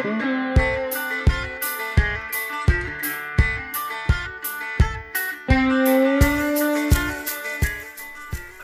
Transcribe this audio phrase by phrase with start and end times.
[0.00, 0.06] Hei,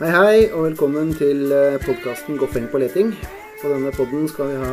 [0.01, 1.53] hei, og velkommen til
[1.83, 3.13] podkasten Goffeng på leting.
[3.61, 4.71] På denne podden skal vi ha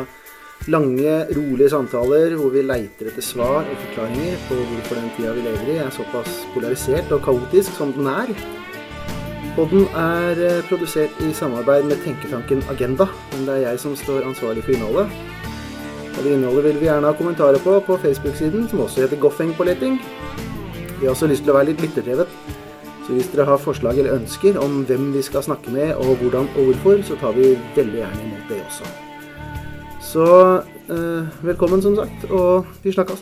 [0.72, 5.44] lange, rolige samtaler hvor vi leiter etter svar og forklaringer på hvorfor den tida vi
[5.44, 8.32] lever i, er såpass polarisert og kaotisk som den er.
[9.58, 14.25] Podden er eh, produsert i samarbeid med tenketanken Agenda, men det er jeg som står
[14.32, 15.33] ansvarlig for innholdet.
[16.14, 19.55] Og det innholdet vil vi gjerne ha kommentarer på på Facebook-siden, som også heter Goffeng
[19.57, 19.99] på leting.
[21.00, 22.31] Vi har også lyst til å være litt lytterdrevet.
[23.07, 26.46] Så hvis dere har forslag eller ønsker om hvem vi skal snakke med, og hvordan
[26.55, 28.93] og hvorfor, så tar vi veldig gjerne imot det også.
[30.00, 30.27] Så
[30.89, 33.20] eh, velkommen, som sagt, og vi snakkes.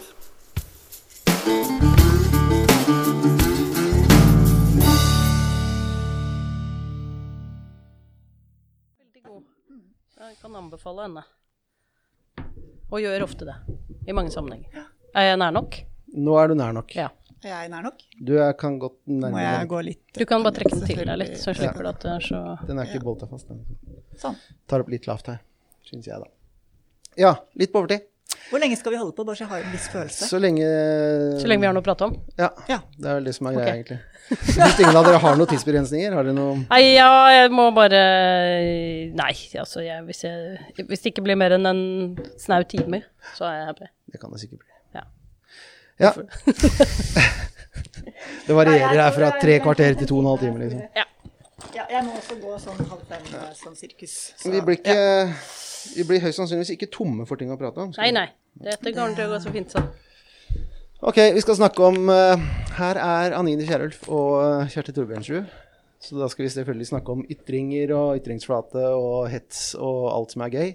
[10.22, 11.41] Jeg kan anbefale henne.
[12.92, 13.56] Og gjør ofte det.
[14.04, 14.86] I mange sammenhenger.
[15.16, 15.78] Er jeg nær nok?
[16.12, 16.92] Nå er du nær nok.
[16.96, 17.08] Ja.
[17.42, 18.02] Er jeg nær nok?
[18.22, 21.00] Du er, kan godt nærme Må jeg gå litt Du kan bare trekke den til
[21.00, 23.48] deg litt, så slipper du at det er så Den er ikke bolta fast.
[23.48, 23.64] Den.
[24.20, 24.36] Sånn.
[24.70, 25.40] Tar opp litt lavt her,
[25.88, 26.30] syns jeg, da.
[27.18, 28.06] Ja, litt på overtid.
[28.52, 30.26] Hvor lenge skal vi holde på, bare så jeg har en viss følelse?
[30.28, 30.66] Så lenge
[31.40, 32.16] Så lenge vi har noe å prate om.
[32.36, 32.50] Ja.
[32.68, 32.82] Ja.
[32.98, 33.78] Det er vel det som er greia, okay.
[33.78, 34.00] egentlig.
[34.28, 38.02] Hvis ingen av dere har noen tidsbegrensninger, har dere noe Nei, ja, jeg må bare
[39.16, 41.82] Nei, altså, jeg, hvis, jeg, hvis det ikke blir mer enn en
[42.40, 43.00] snau time,
[43.38, 43.90] så er jeg happy.
[44.12, 44.70] Det kan det sikkert bli.
[45.00, 45.06] Ja.
[46.02, 46.12] Ja.
[48.50, 50.84] det varierer her fra tre kvarter til to og en halv time, liksom.
[51.00, 51.08] Ja.
[51.72, 54.16] Ja, jeg må også gå sånn halv fem, sånn sirkus.
[54.36, 54.50] Så.
[54.52, 54.98] Vi blir ikke
[55.96, 57.92] Vi blir høyst sannsynligvis ikke tomme for ting å prate om.
[57.98, 58.28] Nei, nei.
[58.62, 59.88] Dette kommer til å gå så fint, sånn.
[61.02, 62.38] Ok, vi skal snakke om uh,
[62.76, 65.48] Her er Anine Kierulf og uh, Kjersti Torbjørnsrud.
[66.02, 70.42] Så da skal vi selvfølgelig snakke om ytringer og ytringsflate og hets og alt som
[70.46, 70.72] er gøy.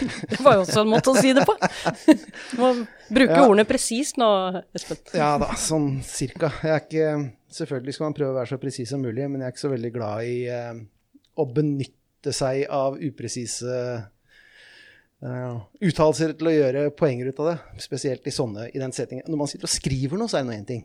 [0.00, 1.52] Det var jo også en måte å si det på.
[2.54, 2.70] Du må
[3.12, 3.42] bruke Ja.
[3.44, 4.28] ordene presist nå,
[4.76, 5.00] Espen.
[5.16, 6.52] Ja da, sånn cirka.
[6.64, 7.10] Jeg er ikke
[7.50, 9.72] Selvfølgelig skal man prøve å være så presis som mulig, men jeg er ikke så
[9.72, 10.76] veldig glad i uh,
[11.42, 11.98] å benytte
[12.36, 13.74] seg av upresise
[15.24, 17.58] uh, uttalelser til å gjøre poenger ut av det.
[17.82, 19.24] Spesielt i sånne, i den settingen.
[19.28, 20.84] Når man sitter og skriver noe, så er det noe én ting.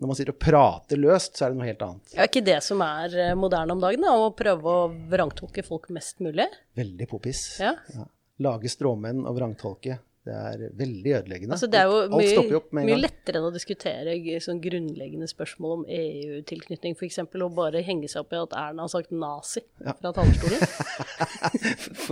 [0.00, 2.14] Når man sitter og prater løst, så er det noe helt annet.
[2.16, 4.14] Er ikke det som er eh, moderne om dagen, da?
[4.16, 6.48] Å prøve å vrangtolke folk mest mulig?
[6.78, 7.42] Veldig poppis.
[7.60, 7.74] Ja.
[7.92, 8.08] Ja.
[8.42, 9.98] Lage stråmenn og vrangtolke.
[10.22, 11.56] Det er veldig ødeleggende.
[11.56, 14.12] Altså, det er jo mye, en mye lettere enn å diskutere
[14.44, 18.92] sånn grunnleggende spørsmål om EU-tilknytning, f.eks., å bare henge seg opp i at Erna har
[18.92, 19.96] sagt nazi Ja.
[19.98, 20.62] fra talerstolen.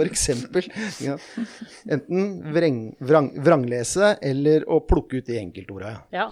[0.11, 0.67] Eksempel.
[1.05, 1.15] Ja.
[1.87, 5.93] Enten vreng, vrang, vranglese eller å plukke ut de enkeltorda.
[6.15, 6.31] Ja.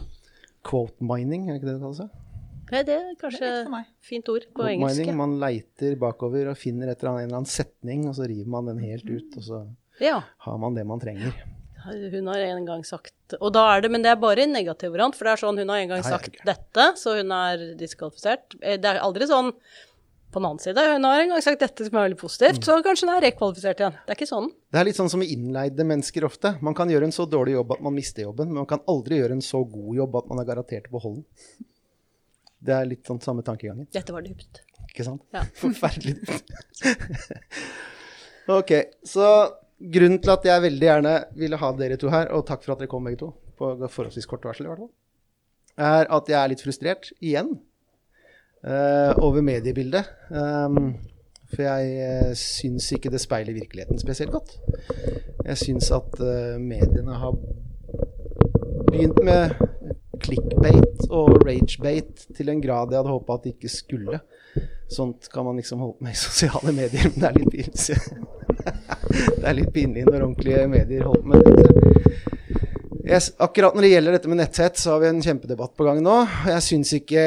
[0.66, 2.24] Quote mining, er ikke det det kalles?
[2.68, 4.98] Nei, det er kanskje Det er fint ord på Quote engelsk.
[5.00, 5.16] mining.
[5.16, 8.50] Man leiter bakover og finner et eller annet, en eller annen setning, og så river
[8.58, 9.62] man den helt ut, og så
[10.02, 10.18] Ja.
[10.44, 11.32] har man det man trenger.
[11.88, 14.92] Hun har en gang sagt Og da er det, men det er bare i negativ
[14.94, 17.66] variant, for det er sånn hun har en gang sagt Nei, dette, så hun er
[17.80, 18.56] diskvalifisert.
[18.62, 19.52] Eh, Det er aldri sånn
[20.28, 20.82] på den annen side.
[20.92, 23.78] Hun har en gang sagt dette som er veldig positivt, så kanskje hun er rekvalifisert
[23.80, 23.94] igjen.
[24.04, 24.50] Det er ikke sånn.
[24.68, 26.50] Det er litt sånn som med innleide mennesker ofte.
[26.60, 29.22] Man kan gjøre en så dårlig jobb at man mister jobben, men man kan aldri
[29.22, 31.64] gjøre en så god jobb at man er garantert å beholde den.
[32.68, 33.88] Det er litt sånn samme tankegangen.
[33.94, 34.60] Dette var dypt.
[34.90, 35.24] Ikke sant?
[35.32, 35.46] Ja.
[35.62, 36.18] Forferdelig.
[38.58, 38.72] ok,
[39.08, 39.24] så
[39.78, 42.82] grunnen til at jeg veldig gjerne ville ha dere to her, og takk for at
[42.82, 44.92] dere kom begge to, på forholdsvis kort varsel i hvert fall,
[45.78, 47.52] er at jeg er litt frustrert igjen
[48.66, 50.10] uh, over mediebildet.
[50.30, 50.96] Um,
[51.48, 54.58] for jeg uh, syns ikke det speiler virkeligheten spesielt godt.
[55.48, 57.36] Jeg syns at eh, mediene har
[58.90, 59.54] begynt med
[60.20, 64.20] clickbait og ragebait til en grad jeg hadde håpa at de ikke skulle.
[64.92, 68.36] Sånt kan man liksom holde på med i sosiale medier, men det er litt pinlig.
[69.40, 72.14] det er litt pinlig når ordentlige medier holder med dette.
[73.08, 76.02] Jeg, akkurat når det gjelder dette med netthett, så har vi en kjempedebatt på gang
[76.04, 76.16] nå.
[76.50, 77.22] Jeg syns ikke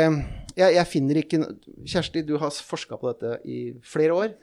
[0.57, 1.39] jeg, jeg finner ikke
[1.87, 4.35] Kjersti, du har forska på dette i flere år.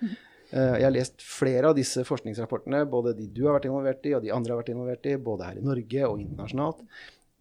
[0.51, 4.15] Eh, jeg har lest flere av disse forskningsrapportene, både de du har vært involvert i,
[4.17, 6.85] og de andre har vært involvert i, både her i Norge og internasjonalt.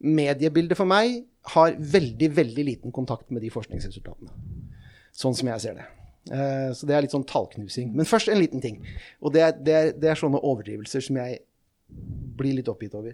[0.07, 1.23] Mediebildet for meg
[1.55, 4.35] har veldig, veldig liten kontakt med de forskningsresultatene.
[5.15, 5.87] Sånn som jeg ser det.
[6.31, 7.93] Eh, Så det er litt sånn tallknusing.
[7.95, 8.81] Men først en liten ting.
[9.21, 11.39] Og det er, det er, det er sånne overdrivelser som jeg
[12.37, 13.13] blir litt oppgitt over.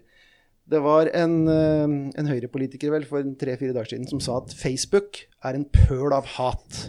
[0.69, 5.57] Det var en, en Høyre-politiker vel for tre-fire dager siden som sa at Facebook er
[5.59, 6.85] en pøl av hat.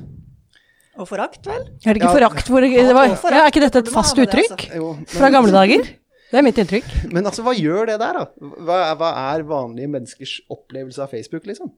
[0.94, 1.64] Og forakt, vel?
[1.82, 2.14] Er det ikke Ja.
[2.14, 5.82] forakt hvor det var, ja, Er ikke dette et fast uttrykk Jo, fra gamle dager?
[6.30, 6.86] Det er mitt inntrykk.
[7.14, 8.24] Men altså, hva gjør det der, da?
[8.62, 11.72] Hva, er- hva er vanlige menneskers opplevelse av Facebook, liksom?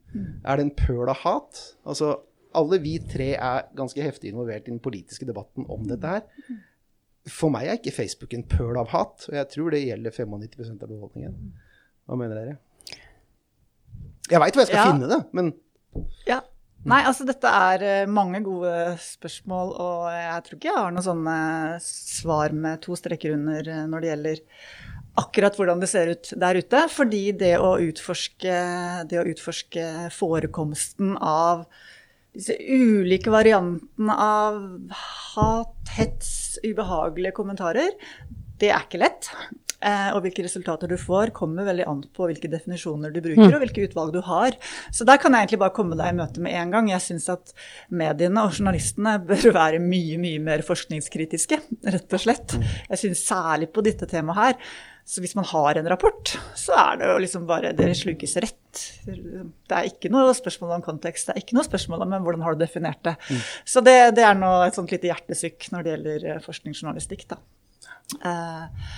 [0.45, 1.63] Er det en pøl av hat?
[1.89, 2.19] Altså,
[2.57, 6.27] alle vi tre er ganske heftig involvert i den politiske debatten om dette her.
[7.29, 10.83] For meg er ikke Facebook en pøl av hat, og jeg tror det gjelder 95%
[10.87, 11.39] av befolkningen.
[12.07, 12.59] Hva mener dere?
[14.31, 14.93] Jeg veit hvor jeg skal Ja.
[14.93, 15.55] finne det, men
[16.27, 16.41] Ja.
[16.87, 21.03] Nei, altså dette er eh, mange gode spørsmål, og jeg tror ikke jeg har noen
[21.03, 24.43] sånne svar med to streker under eh, når det gjelder
[25.19, 26.85] akkurat hvordan det ser ut der ute.
[26.93, 28.55] Fordi det å utforske,
[29.11, 31.67] det å utforske forekomsten av
[32.37, 34.59] disse ulike variantene av
[35.35, 36.33] hat, hets,
[36.65, 37.95] ubehagelige kommentarer,
[38.61, 39.31] det er ikke lett.
[39.85, 43.61] Eh, og hvilke resultater du får, kommer veldig an på hvilke definisjoner du bruker, og
[43.61, 44.57] hvilke utvalg du har.
[44.95, 46.91] Så der kan jeg egentlig bare komme deg i møte med en gang.
[46.91, 47.53] Jeg syns at
[47.93, 51.61] mediene og journalistene bør være mye, mye mer forskningskritiske,
[51.93, 52.57] rett og slett.
[52.89, 54.77] Jeg syns særlig på dette temaet her.
[55.07, 58.81] Så hvis man har en rapport, så er det jo liksom bare Dere slukes rett.
[59.07, 62.57] Det er ikke noe spørsmål om kontekst, det er ikke noe spørsmål om hvordan har
[62.57, 63.15] du definert det.
[63.63, 67.39] Så det, det er nå et sånt lite hjertesykk når det gjelder eh, forskningsjournalistikk, da.
[68.19, 68.91] Eh,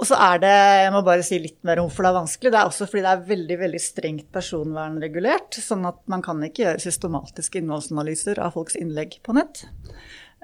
[0.00, 0.54] og så er det,
[0.86, 2.52] jeg må bare si litt mer om hvorfor det er vanskelig.
[2.54, 5.58] Det er også fordi det er veldig veldig strengt personvernregulert.
[5.60, 9.66] Sånn at man kan ikke gjøre systematiske innholdsanalyser av folks innlegg på nett.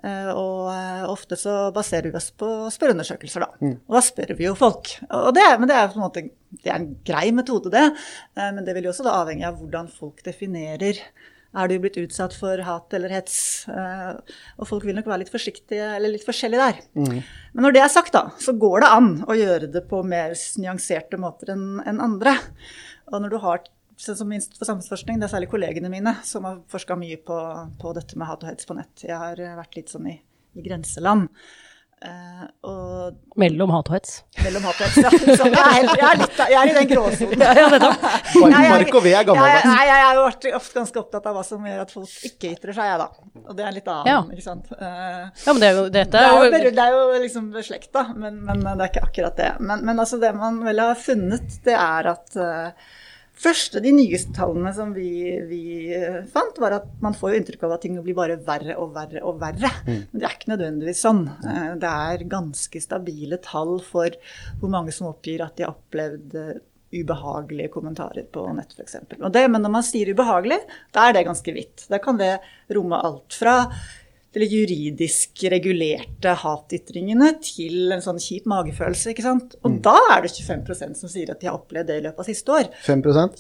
[0.07, 3.71] Eh, Og eh, ofte så baserer vi oss på spørreundersøkelser, da.
[3.89, 4.93] Og da spør vi jo folk.
[5.35, 6.27] Det, men det er på en måte
[6.57, 7.87] det er en grei metode, det.
[8.39, 11.03] Eh, Men det vil jo også avhenge av hvordan folk definerer
[11.57, 13.65] er du blitt utsatt for hat eller hets?
[14.61, 16.81] Og folk vil nok være litt forsiktige, eller litt forskjellige der.
[17.55, 20.35] Men når det er sagt, da, så går det an å gjøre det på mer
[20.61, 22.35] nyanserte måter enn andre.
[23.09, 23.63] Og når du har
[24.01, 27.37] sånn som for samfunnsforskning, det er særlig kollegene mine som har forska mye på,
[27.81, 29.07] på dette med hat og hets på nett.
[29.07, 30.19] Jeg har eh, vært litt sånn i,
[30.57, 31.31] i grenseland.
[31.97, 34.19] Uh, og Mellom hat og hets.
[34.45, 34.99] mellom hat og hets.
[35.01, 35.49] Ja, liksom.
[35.49, 37.41] jeg, er helt, jeg, er litt, jeg er i den gråsonen.
[37.41, 39.65] Mark, ja, Mark og ved er Ja, gammeldags.
[39.65, 42.77] jeg, jeg, jeg er ofte ganske opptatt av hva som gjør at folk ikke ytrer
[42.77, 43.41] seg, jeg, da.
[43.47, 44.19] Og det er litt annet, Ja.
[44.37, 44.69] ikke sant.
[44.77, 44.85] Uh,
[45.41, 47.49] Ja, men det er jo, dette det er jo, er jo det er jo liksom
[47.57, 49.51] beslekta, men, men det er ikke akkurat det.
[49.65, 52.93] Men, men altså det man vel har funnet, det er at uh,
[53.41, 55.11] første, de nyeste tallene som vi,
[55.49, 55.63] vi
[55.95, 58.95] eh, fant, var at man får jo inntrykk av at ting blir bare verre og
[58.97, 59.71] verre og verre.
[59.87, 61.27] Men det er ikke nødvendigvis sånn.
[61.45, 64.17] Eh, det er ganske stabile tall for
[64.61, 66.57] hvor mange som oppgir at de har opplevd eh,
[66.97, 68.97] ubehagelige kommentarer på nett, f.eks.
[69.19, 70.61] Men når man sier ubehagelig,
[70.95, 71.89] da er det ganske vidt.
[71.91, 72.37] Da kan det
[72.73, 73.59] romme alt fra
[74.37, 79.11] litt juridisk regulerte hatytringene til en sånn kjip magefølelse.
[79.15, 79.57] ikke sant?
[79.65, 82.29] Og da er det 25% som sier at de har opplevd det i løpet av
[82.29, 82.69] siste år.
[82.85, 83.37] 5 25.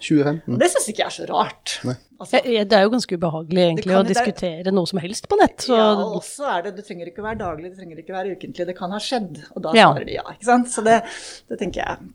[0.00, 0.58] 25 mm.
[0.58, 1.76] det syns ikke jeg er så rart.
[2.20, 4.86] Altså, Ja, Det er jo ganske ubehagelig egentlig kan å diskutere det er- diskutere noe
[4.90, 5.58] som helst på nett.
[5.64, 8.34] Så ja, og også er det, Det trenger ikke være daglig, det trenger ikke være
[8.36, 8.66] ukentlig.
[8.66, 9.92] Det kan ha skjedd, og da Ja.
[9.94, 10.22] svarer de ja.
[10.34, 10.66] ikke sant?
[10.68, 11.02] Så det,
[11.48, 12.10] det tenker jeg.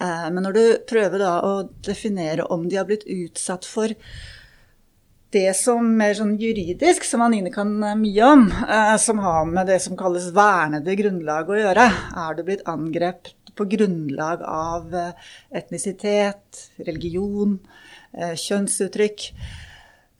[0.00, 3.88] Eh, Men når du prøver da å definere om de har blitt utsatt for
[5.34, 9.70] det som mer sånn juridisk, som Anine kan eh, mye om, eh, som har med
[9.70, 11.86] det som kalles vernede grunnlag å gjøre.
[12.24, 17.58] Er du blitt angrepet på grunnlag av eh, etnisitet, religion,
[18.16, 19.30] eh, kjønnsuttrykk,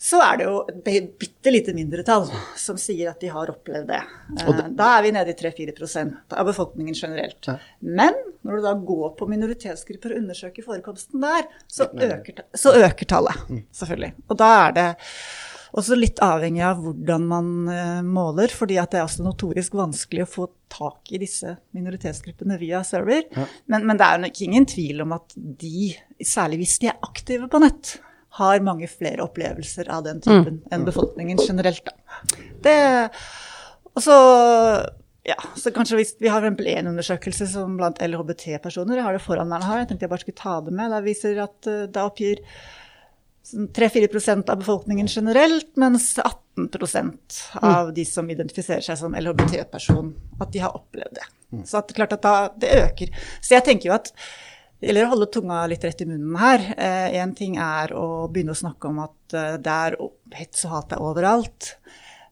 [0.01, 2.25] så er det jo et bi- bitte lite mindretall
[2.57, 3.99] som sier at de har opplevd det.
[4.01, 7.51] Eh, Da er vi nede i 3-4% av befolkningen generelt.
[7.85, 13.05] Men når du da går på minoritetsgrupper og undersøker forekomsten der, så øker, så øker
[13.13, 13.37] tallet,
[13.77, 14.13] selvfølgelig.
[14.31, 14.89] Og da er det
[15.77, 20.25] også litt avhengig av hvordan man eh, måler, fordi at det er også notorisk vanskelig
[20.25, 23.23] å få tak i disse minoritetsgruppene via server.
[23.71, 25.93] Men, men det er nok ingen tvil om at de,
[26.25, 27.99] særlig hvis de er aktive på nett,
[28.39, 31.83] har mange flere opplevelser av den typen enn befolkningen generelt.
[31.87, 32.27] Da.
[32.63, 32.75] Det,
[33.97, 34.19] og så,
[35.27, 39.25] ja, så kanskje hvis vi har eksempel en undersøkelse som blant LHBT-personer, jeg har det
[39.25, 41.89] foran meg her, jeg tenkte jeg bare skulle ta det med, da viser at eh,
[41.91, 42.45] da oppgir
[43.51, 50.55] sånn 3-4% av befolkningen generelt, mens 18% av de som identifiserer seg som LHBT-person, at
[50.55, 51.27] de har opplevd det.
[51.67, 53.11] Så at det klart at da, det øker.
[53.43, 54.13] Så jeg tenker jo at
[54.81, 56.63] eller å holde tunga litt rett i munnen her.
[57.21, 59.97] Én ting er å begynne å snakke om at eh, det er
[60.39, 61.75] hets og hat er overalt.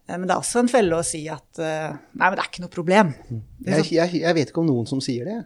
[0.08, 2.50] Eh, men det er også en felle å si at eh, nei, men det er
[2.50, 3.12] ikke noe problem.
[3.66, 5.38] jeg, jeg, jeg vet ikke om noen som sier det.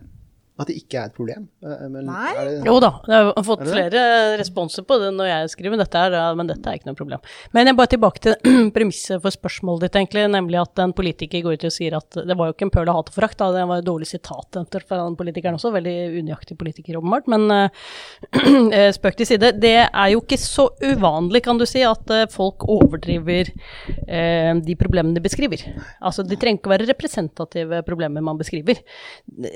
[0.61, 1.47] At det ikke er et problem.
[1.65, 2.33] Eh, Men Nei.
[2.37, 4.03] er det, Jo da, jeg har fått Er flere
[4.37, 7.23] responser på det når jeg skriver, dette er, men dette er ikke noe problem.
[7.57, 8.37] Men jeg bare tilbake til
[8.77, 12.37] premisset for spørsmålet ditt, egentlig, nemlig at en politiker går ut og sier at det
[12.39, 14.61] var jo ikke en pøl av hat og forakt, da, det var et dårlig sitat
[14.83, 19.55] fra den politikeren også, veldig unøyaktig politiker åpenbart, men uh, spøk til side.
[19.63, 24.77] Det er jo ikke så uvanlig, kan du si, at eh, folk overdriver uh, de
[24.79, 25.65] problemene de beskriver.
[26.03, 28.83] Altså, de trenger ikke å være representative problemer man beskriver.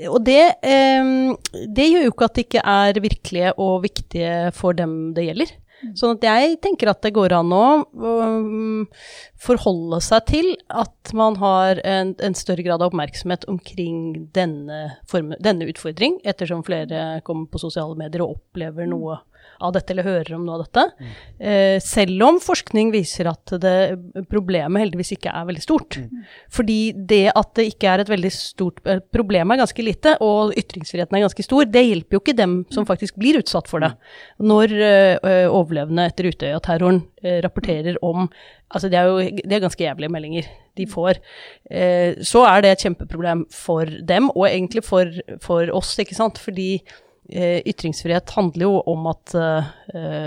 [0.09, 0.86] Og det, eh,
[1.77, 5.55] det gjør jo ikke at det ikke er virkelige og viktige for dem det gjelder.
[5.97, 8.87] Sånn at jeg tenker at det går an å um,
[9.41, 13.99] forholde seg til at man har en, en større grad av oppmerksomhet omkring
[14.33, 19.19] denne, form, denne utfordring, ettersom flere kommer på sosiale medier og opplever noe
[19.63, 20.83] av dette, eller hører om noe av dette.
[20.97, 21.13] Mm.
[21.51, 23.75] Eh, selv om forskning viser at det,
[24.31, 25.99] problemet heldigvis ikke er veldig stort.
[26.01, 26.27] Mm.
[26.53, 30.53] Fordi det at det ikke er et veldig stort eh, Problemet er ganske lite, og
[30.59, 31.65] ytringsfriheten er ganske stor.
[31.71, 32.89] Det hjelper jo ikke dem som mm.
[32.91, 33.93] faktisk blir utsatt for det.
[33.95, 34.47] Mm.
[34.51, 37.05] Når eh, overlevende etter Utøya-terroren
[37.43, 38.27] rapporterer om
[38.67, 40.47] Altså, det er jo det er ganske jævlige meldinger
[40.77, 41.21] de får.
[41.71, 45.11] Eh, så er det et kjempeproblem for dem, og egentlig for,
[45.43, 46.41] for oss, ikke sant.
[46.41, 46.81] Fordi
[47.27, 49.65] ytringsfrihet handler jo om at uh,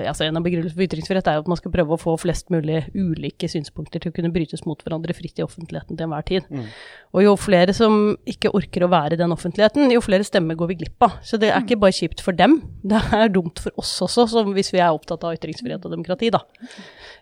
[0.04, 2.52] altså En av begrunnelsene for ytringsfrihet er jo at man skal prøve å få flest
[2.52, 6.48] mulig ulike synspunkter til å kunne brytes mot hverandre fritt i offentligheten til enhver tid.
[6.52, 6.68] Mm.
[7.16, 10.72] Og jo flere som ikke orker å være i den offentligheten, jo flere stemmer går
[10.72, 11.18] vi glipp av.
[11.24, 14.72] Så det er ikke bare kjipt for dem, det er dumt for oss også, hvis
[14.74, 16.44] vi er opptatt av ytringsfrihet og demokrati, da.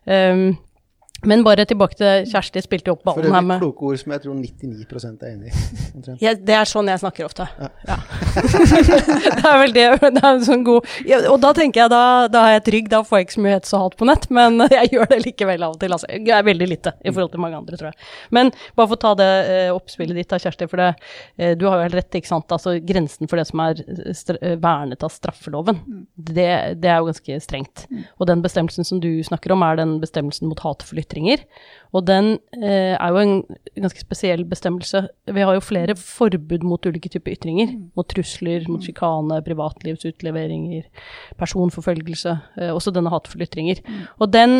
[0.08, 0.50] Um,
[1.26, 4.22] men bare tilbake til Kjersti spilte opp ballen her med For kloke ord som jeg
[4.22, 5.62] tror 99% er enig i.
[6.22, 7.48] Ja, det er sånn jeg snakker ofte.
[7.58, 7.68] Ja.
[7.88, 7.96] ja.
[9.40, 9.86] det er vel det.
[10.14, 13.00] det er sånn god ja, Og da tenker jeg, da, da er jeg trygg, da
[13.06, 15.66] får jeg ikke så mye hets og hat på nett, men jeg gjør det likevel
[15.66, 15.96] av og til.
[15.96, 16.10] Altså.
[16.14, 18.08] Jeg er veldig lite i forhold til mange andre, tror jeg.
[18.38, 21.10] Men bare for å ta det eh, oppspillet ditt da, Kjersti, for det,
[21.42, 22.54] eh, du har jo helt rett, ikke sant.
[22.54, 26.06] Altså grensen for det som er uh, vernet av straffeloven, mm.
[26.30, 26.48] det,
[26.78, 27.88] det, er jo ganske strengt.
[27.90, 28.06] Mm.
[28.20, 31.42] Og den bestemmelsen som du snakker om, er den bestemmelsen mot hatefull ytringer.
[31.96, 33.34] Og den eh, er jo en
[33.80, 35.06] ganske spesiell bestemmelse.
[35.32, 37.72] Vi har jo flere forbud mot ulike typer ytringer.
[37.72, 37.90] Mm.
[37.96, 40.84] Mot trusler, mot sjikane, privatlivsutleveringer,
[41.40, 42.38] personforfølgelse.
[42.60, 43.80] Eh, også denne hatefulle ytringer.
[43.86, 44.02] Mm.
[44.20, 44.58] Og den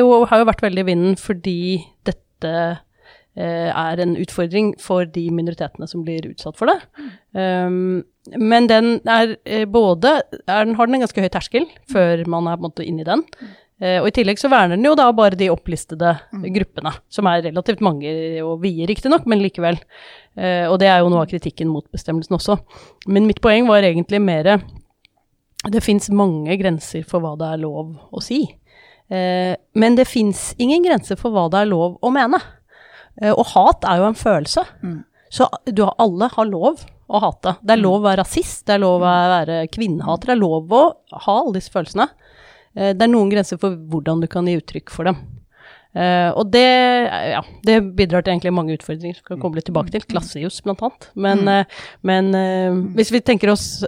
[0.00, 1.60] jo, har jo vært veldig i vinden fordi
[2.08, 2.54] dette
[3.36, 6.80] eh, er en utfordring for de minoritetene som blir utsatt for det.
[7.36, 8.02] Um,
[8.36, 12.58] men den er eh, både er Har den en ganske høy terskel før man er
[12.58, 13.24] på en måte inne i den?
[13.80, 16.44] Eh, og I tillegg så verner den jo da bare de opplistede mm.
[16.52, 18.12] gruppene, som er relativt mange
[18.44, 19.80] og vide riktignok, men likevel.
[20.36, 22.58] Eh, og det er jo noe av kritikken mot bestemmelsen også.
[23.08, 24.58] Men mitt poeng var egentlig mer
[25.70, 28.46] Det fins mange grenser for hva det er lov å si.
[29.12, 32.40] Eh, men det fins ingen grenser for hva det er lov å mene.
[33.20, 34.62] Og hat er jo en følelse.
[34.80, 35.02] Mm.
[35.28, 37.56] Så du, alle har lov å hate.
[37.60, 40.72] Det er lov å være rasist, det er lov å være kvinnehater, det er lov
[40.72, 40.82] å
[41.26, 42.06] ha alle disse følelsene.
[42.78, 45.20] Eh, det er noen grenser for hvordan du kan gi uttrykk for dem.
[45.90, 46.62] Uh, og det,
[47.32, 50.04] ja, det bidrar til egentlig mange utfordringer som kan komme litt tilbake til.
[50.06, 51.08] Klassejus, blant annet.
[51.18, 51.48] Men, mm.
[51.50, 53.82] uh, men uh, hvis vi tenker oss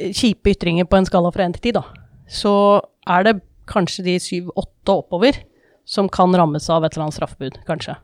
[0.00, 1.82] kjipe ytringer på en skala fra én til ti, da,
[2.30, 2.52] så
[3.10, 3.40] er det
[3.70, 5.42] kanskje de syv-åtte oppover
[5.90, 7.96] som kan rammes av et eller annet straffebud, kanskje.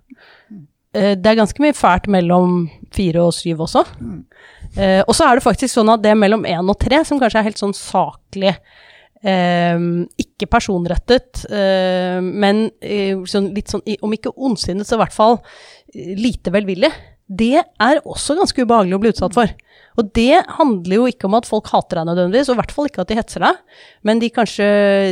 [0.92, 3.84] det er ganske mye fælt mellom fire og syv også.
[3.96, 4.20] Mm.
[5.06, 7.40] og så er det faktisk sånn at det er mellom én og tre, som kanskje
[7.40, 8.52] er helt sånn saklig
[9.24, 15.38] ikke personrettet, eh, men eh, sånn, litt sånn, om ikke ondsinnet, så i hvert fall
[15.94, 16.92] eh, lite velvillig.
[17.26, 19.50] Det er også ganske ubehagelig å bli utsatt for.
[19.98, 22.90] Og det handler jo ikke om at folk hater deg nødvendigvis, og i hvert fall
[22.90, 24.68] ikke at de hetser deg, men de kanskje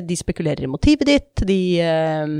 [0.06, 2.36] de spekulerer i motivet ditt, de eh,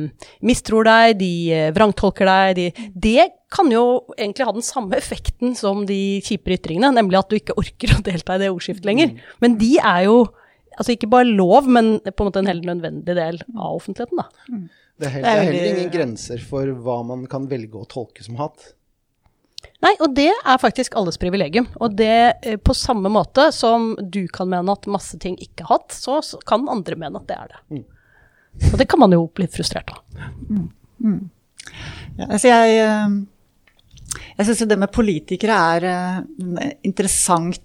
[0.47, 1.33] mistror deg, de
[1.75, 2.61] vrangtolker deg.
[2.61, 7.33] De, det kan jo egentlig ha den samme effekten som de kjipe ytringene, nemlig at
[7.33, 9.14] du ikke orker å delta i det ordskiftet lenger.
[9.16, 9.28] Mm.
[9.42, 10.18] Men de er jo
[10.76, 14.23] altså ikke bare lov, men på en måte en helt nødvendig del av offentligheten.
[14.23, 14.49] Da.
[14.49, 14.64] Mm.
[14.95, 18.26] Det, er heller, det er heller ingen grenser for hva man kan velge å tolke
[18.26, 18.75] som hat.
[19.85, 21.66] Nei, og det er faktisk alles privilegium.
[21.83, 22.14] Og det
[22.45, 26.21] eh, på samme måte som du kan mene at masse ting ikke er hatt, så,
[26.25, 27.61] så kan andre mene at det er det.
[27.75, 27.85] Mm.
[28.71, 30.02] Og det kan man jo bli frustrert av.
[30.49, 30.66] Mm.
[31.04, 31.23] Mm.
[32.16, 37.63] Ja, altså jeg, eh, jeg syns det med politikere er eh, interessant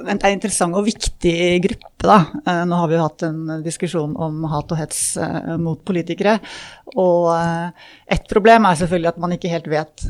[0.00, 1.34] en interessant og viktig
[1.66, 1.90] gruppe.
[2.02, 2.18] Da.
[2.46, 6.38] Eh, nå har vi jo hatt en diskusjon om hat og hets eh, mot politikere.
[6.96, 10.06] Og et ett problem er selvfølgelig at man ikke helt vet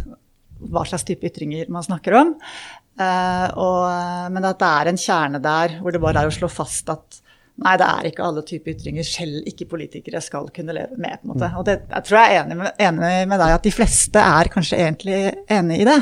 [0.73, 2.33] hva slags type ytringer man snakker om.
[3.03, 3.79] Og,
[4.31, 7.23] men at det er en kjerne der hvor det bare er å slå fast at
[7.63, 11.21] Nei, det er ikke alle typer ytringer selv ikke politikere skal kunne leve med.
[11.21, 11.51] på en måte.
[11.61, 14.51] Og det, jeg tror jeg er enig med, enig med, deg at de fleste er
[14.53, 15.19] kanskje egentlig
[15.53, 15.99] enig i det.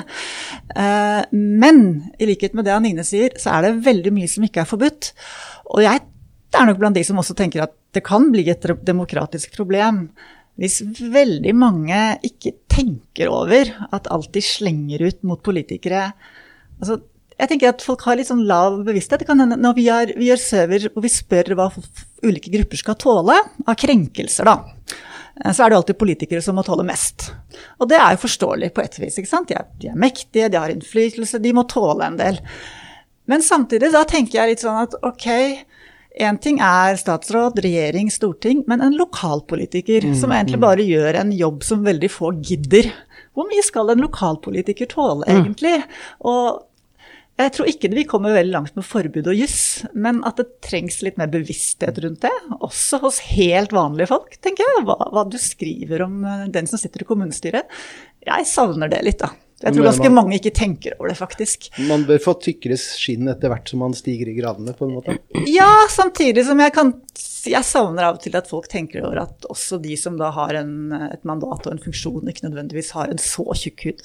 [0.77, 1.83] Uh, men
[2.23, 5.11] i likhet med det Anine sier, så er det veldig mye som ikke er forbudt.
[5.75, 9.57] Og jeg er nok blant de som også tenker at det kan bli et demokratisk
[9.59, 10.07] problem
[10.61, 16.11] hvis veldig mange ikke tenker over at alt de slenger ut mot politikere
[16.81, 16.99] altså
[17.41, 19.23] jeg tenker at folk har litt sånn lav bevissthet.
[19.23, 21.71] Det kan hende når vi, er, vi gjør server og vi spør hva
[22.27, 24.99] ulike grupper skal tåle av krenkelser, da.
[25.41, 27.31] Eh, så er det alltid politikere som må tåle mest.
[27.81, 29.19] Og det er jo forståelig på et vis.
[29.21, 29.49] ikke sant?
[29.49, 32.41] De er, de er mektige, de har innflytelse, de må tåle en del.
[33.31, 35.29] Men samtidig da tenker jeg litt sånn at ok,
[36.19, 41.31] Én ting er statsråd, regjering, storting, men en lokalpolitiker Mm, som egentlig bare gjør en
[41.31, 42.91] jobb som veldig få gidder.
[43.33, 45.85] Hvor mye skal en lokalpolitiker tåle, egentlig?
[46.27, 46.67] Og
[47.47, 49.61] jeg tror ikke vi kommer veldig langt med forbud og juss,
[49.95, 52.33] men at det trengs litt mer bevissthet rundt det.
[52.61, 54.87] Også hos helt vanlige folk, tenker jeg.
[54.89, 57.79] Hva, hva du skriver om eh, den som sitter i kommunestyret.
[58.27, 59.33] Jeg savner det litt, da.
[59.61, 61.67] Jeg tror ganske mange ikke tenker over det, faktisk.
[61.85, 65.17] Man bør få tykkere skinn etter hvert som man stiger i gradene, på en måte.
[65.51, 66.95] Ja, samtidig som jeg kan
[67.45, 70.57] Jeg savner av og til at folk tenker over at også de som da har
[70.61, 74.03] en, et mandat og en funksjon, ikke nødvendigvis har en så tjukk hud.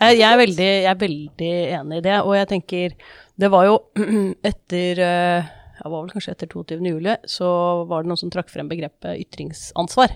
[0.00, 2.94] Jeg, jeg, er veldig, jeg er veldig enig i det, og jeg tenker
[3.40, 3.74] Det var jo
[4.50, 6.80] etter eh, ja, var vel kanskje etter 22.
[6.88, 7.48] juli, så
[7.88, 10.12] var det noen som trakk frem begrepet ytringsansvar.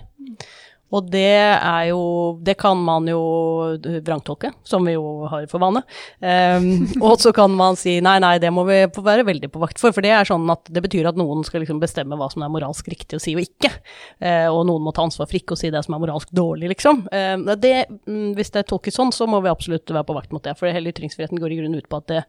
[0.93, 1.25] Og det
[1.55, 2.01] er jo
[2.45, 3.21] Det kan man jo
[4.05, 5.81] vrangtolke, som vi jo har for vane.
[6.21, 9.81] Um, og så kan man si nei, nei, det må vi være veldig på vakt
[9.81, 9.95] for.
[9.95, 12.53] For det er sånn at det betyr at noen skal liksom bestemme hva som er
[12.53, 13.71] moralsk riktig å si og ikke.
[14.21, 16.71] Uh, og noen må ta ansvar for ikke å si det som er moralsk dårlig,
[16.75, 17.05] liksom.
[17.09, 17.75] Uh, det,
[18.05, 20.55] mm, hvis det tolkes sånn, så må vi absolutt være på vakt mot det.
[20.59, 22.23] For hele ytringsfriheten går i grunnen ut på at det,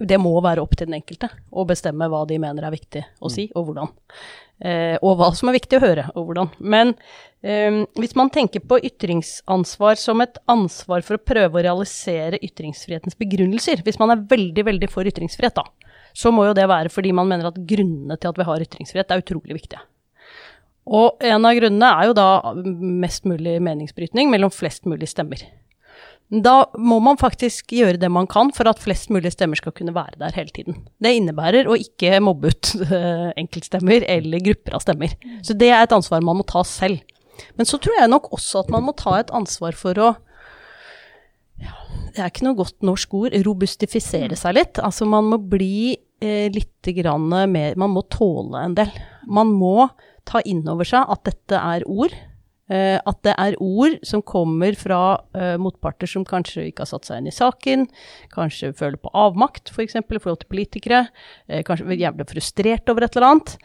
[0.00, 3.32] det må være opp til den enkelte å bestemme hva de mener er viktig å
[3.32, 3.90] si, og hvordan.
[4.60, 6.50] Eh, og hva som er viktig å høre, og hvordan.
[6.60, 6.94] Men
[7.44, 13.18] eh, hvis man tenker på ytringsansvar som et ansvar for å prøve å realisere ytringsfrihetens
[13.20, 17.14] begrunnelser, hvis man er veldig, veldig for ytringsfrihet, da, så må jo det være fordi
[17.16, 19.84] man mener at grunnene til at vi har ytringsfrihet, er utrolig viktige.
[20.90, 25.44] Og en av grunnene er jo da mest mulig meningsbrytning mellom flest mulig stemmer.
[26.30, 29.94] Da må man faktisk gjøre det man kan for at flest mulig stemmer skal kunne
[29.96, 30.76] være der hele tiden.
[31.02, 35.16] Det innebærer å ikke mobbe ut eh, enkeltstemmer eller grupper av stemmer.
[35.42, 37.02] Så det er et ansvar man må ta selv.
[37.58, 40.10] Men så tror jeg nok også at man må ta et ansvar for å
[41.60, 43.34] Det er ikke noe godt norsk ord.
[43.46, 44.78] Robustifisere seg litt.
[44.78, 48.94] Altså man må bli eh, litt grann mer Man må tåle en del.
[49.26, 49.90] Man må
[50.30, 52.14] ta inn over seg at dette er ord.
[52.70, 57.08] Eh, at det er ord som kommer fra uh, motparter som kanskje ikke har satt
[57.08, 57.88] seg inn i saken,
[58.30, 59.98] kanskje føler på avmakt, f.eks.
[59.98, 61.00] For i forhold til politikere,
[61.50, 63.56] uh, kanskje er jævlig frustrert over et eller annet.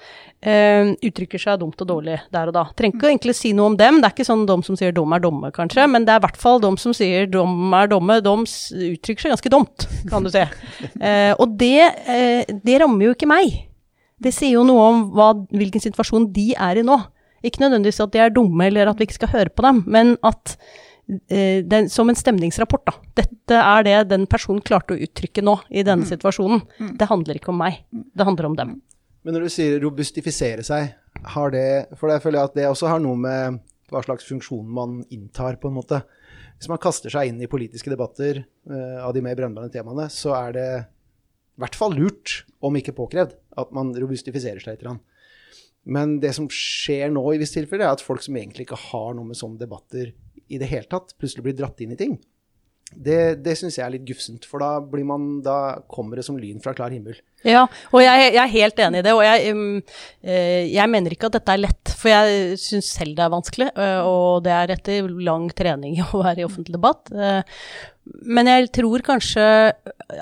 [0.46, 2.66] uh, uttrykker seg dumt og dårlig der og da.
[2.74, 5.14] Trenger ikke egentlig si noe om dem, det er ikke sånn dom som sier dom
[5.14, 8.20] er domme, kanskje, men det er i hvert fall dom som sier dom er domme,
[8.26, 10.48] dom uttrykker seg ganske dumt, kan du se.
[11.38, 11.92] Og det,
[12.66, 13.68] det rammer jo ikke meg.
[14.22, 16.98] Det sier jo noe om hva, hvilken situasjon de er i nå.
[17.46, 20.16] Ikke nødvendigvis at de er dumme eller at vi ikke skal høre på dem, men
[20.26, 20.56] at
[21.30, 22.96] eh, den, som en stemningsrapport, da.
[23.22, 26.66] Dette er det den personen klarte å uttrykke nå i denne situasjonen.
[27.00, 28.76] Det handler ikke om meg, det handler om dem.
[29.26, 30.92] Men når du sier robustifisere seg,
[31.34, 35.00] har det For jeg føler at det også har noe med hva slags funksjon man
[35.14, 36.02] inntar, på en måte.
[36.58, 40.34] Hvis man kaster seg inn i politiske debatter uh, av de mer brennbare temaene, så
[40.38, 40.68] er det
[41.56, 45.02] i hvert fall lurt, om ikke påkrevd, at man robustifiserer seg litt.
[45.86, 49.14] Men det som skjer nå i visse tilfeller, er at folk som egentlig ikke har
[49.14, 50.14] noe med sånne debatter
[50.50, 52.18] i det hele tatt, plutselig blir dratt inn i ting.
[52.94, 56.62] Det, det syns jeg er litt gufsent, for da, man, da kommer det som lyn
[56.64, 57.18] fra klar himmel.
[57.46, 59.14] Ja, og jeg, jeg er helt enig i det.
[59.18, 59.82] Og jeg, um,
[60.26, 63.68] eh, jeg mener ikke at dette er lett, for jeg syns selv det er vanskelig.
[63.74, 67.12] eh, og det er etter lang trening å være i offentlig debatt.
[68.06, 69.44] Men jeg tror kanskje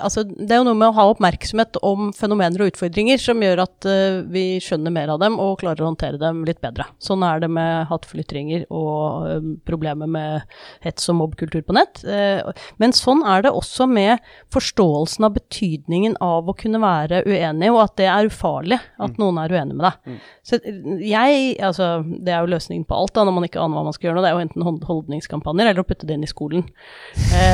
[0.00, 3.60] altså Det er jo noe med å ha oppmerksomhet om fenomener og utfordringer som gjør
[3.66, 6.86] at eh, vi skjønner mer av dem og klarer å håndtere dem litt bedre.
[7.02, 12.00] Sånn er det med hatefulle ytringer og um, problemet med hets og mobbkultur på nett.
[12.08, 12.40] Eh,
[12.80, 17.82] men sånn er det også med forståelsen av betydningen av å kunne være uenig, og
[17.84, 20.24] at det er ufarlig at noen er uenig med deg.
[20.44, 20.60] Så
[21.04, 23.96] jeg, altså Det er jo løsningen på alt da, når man ikke aner hva man
[23.96, 24.24] skal gjøre nå.
[24.24, 26.64] Det er jo enten holdningskampanjer eller å putte det inn i skolen.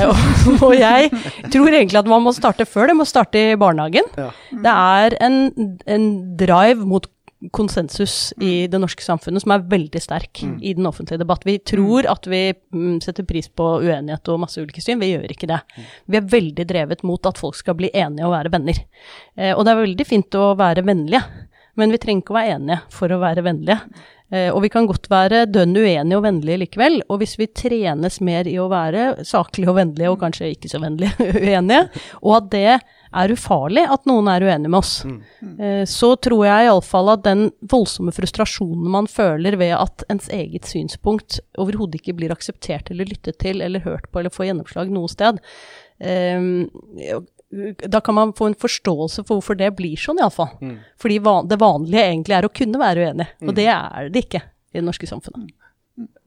[0.06, 0.19] Og,
[0.66, 1.10] og jeg
[1.52, 2.90] tror egentlig at man må starte før.
[2.90, 4.06] Det må starte i barnehagen.
[4.18, 4.30] Ja.
[4.50, 5.40] Det er en,
[5.86, 6.06] en
[6.40, 7.08] drive mot
[7.52, 11.46] konsensus i det norske samfunnet som er veldig sterk i den offentlige debatt.
[11.48, 15.32] Vi tror at vi mm, setter pris på uenighet og masse ulike syn, vi gjør
[15.32, 15.60] ikke det.
[16.10, 18.82] Vi er veldig drevet mot at folk skal bli enige og være venner.
[19.36, 21.22] Eh, og det er veldig fint å være vennlige,
[21.80, 23.80] men vi trenger ikke å være enige for å være vennlige.
[24.30, 27.00] Eh, og vi kan godt være dønn uenige og vennlige likevel.
[27.10, 30.80] Og hvis vi trenes mer i å være saklige og vennlige, og kanskje ikke så
[30.82, 31.82] vennlige uenige,
[32.22, 34.92] og at det er ufarlig at noen er uenig med oss,
[35.58, 40.68] eh, så tror jeg iallfall at den voldsomme frustrasjonen man føler ved at ens eget
[40.70, 45.10] synspunkt overhodet ikke blir akseptert eller lyttet til eller hørt på eller får gjennomslag noe
[45.10, 45.42] sted,
[45.98, 47.18] eh,
[47.90, 50.52] da kan man få en forståelse for hvorfor det blir sånn, iallfall.
[50.62, 50.76] Mm.
[51.02, 54.44] Fordi van det vanlige egentlig er å kunne være uenig, og det er det ikke
[54.70, 55.50] i det norske samfunnet.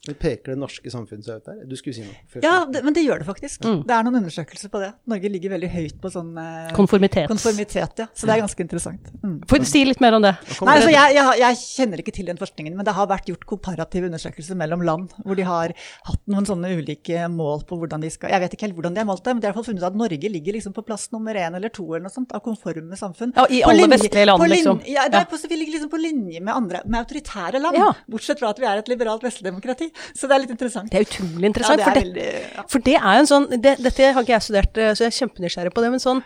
[0.03, 1.59] Men Peker det norske samfunnet seg ut der?
[1.63, 2.15] Du skulle si noe.
[2.27, 2.43] først.
[2.43, 3.63] Ja, det, men det gjør det faktisk.
[3.63, 3.77] Mm.
[3.87, 4.89] Det er noen undersøkelser på det.
[5.07, 7.29] Norge ligger veldig høyt på sånn eh, Konformitet.
[7.31, 8.07] konformitet, ja.
[8.11, 9.07] Så det er ganske interessant.
[9.23, 9.37] Mm.
[9.47, 10.33] Får du si litt mer om det?
[10.59, 13.45] Nei, altså jeg, jeg, jeg kjenner ikke til den forskningen, men det har vært gjort
[13.53, 15.71] komparative undersøkelser mellom land, hvor de har
[16.09, 19.03] hatt noen sånne ulike mål på hvordan de skal Jeg vet ikke helt hvordan de
[19.05, 21.39] har målt det, men de har funnet ut at Norge ligger liksom på plass nummer
[21.39, 23.31] én eller to eller noe sånt av konforme samfunn.
[23.39, 24.83] Ja, i alle vestlige land, liksom.
[24.91, 27.79] Ja, det er på, så vi ligger liksom på linje med andre, med autoritære land,
[27.79, 27.93] Ja.
[28.11, 29.92] bortsett fra at vi er et liberalt vestlig demokrati.
[30.13, 30.91] Så det er litt interessant.
[30.91, 31.83] Det er utrolig interessant.
[31.83, 32.65] Ja, for, det er det, veldig, ja.
[32.71, 35.13] for det er jo en sånn det, Dette har ikke jeg studert, eh, så jeg
[35.13, 35.93] er kjempenysgjerrig på det.
[35.93, 36.21] Men sånn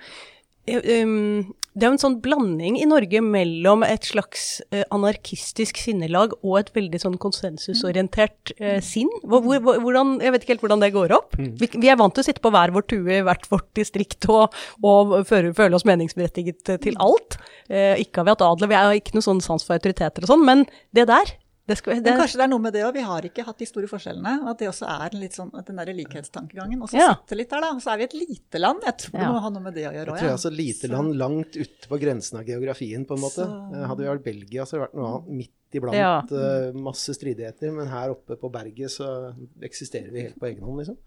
[0.68, 5.78] eh, um, Det er jo en sånn blanding i Norge mellom et slags eh, anarkistisk
[5.82, 9.12] sinnelag og et veldig sånn konsensusorientert sinn.
[9.22, 11.38] Hvor, hvor, hvordan, jeg vet ikke helt hvordan det går opp.
[11.38, 14.30] Vi, vi er vant til å sitte på hver vår tue i hvert vårt distrikt
[14.34, 17.38] og, og føle, føle oss meningsberettiget til alt.
[17.68, 20.48] Ikke har vi hatt adel, vi har ikke noe sånn sans for autoriteter og sånn,
[20.48, 21.36] men det der
[21.76, 22.94] skal, det, Men kanskje det er noe med det òg.
[22.94, 24.42] Vi har ikke hatt de store forskjellene.
[24.44, 27.16] og At det også er litt sånn, den der likhetstankegangen også Ja.
[27.16, 27.72] sitter litt der, da.
[27.76, 28.80] Og så er vi et lite land.
[28.86, 30.18] Jeg tror det må ha noe med det å gjøre Jeg òg.
[30.18, 33.44] tror jeg altså lite land langt ute på grensen av geografien, på en måte.
[33.44, 36.20] Så- Eh, Hadde vi vært Belgia, så hadde det vært noe annet midt iblant Ja.
[36.32, 37.74] eh, masse stridigheter.
[37.76, 40.98] Men her oppe på berget så eksisterer vi helt på egen hånd, liksom.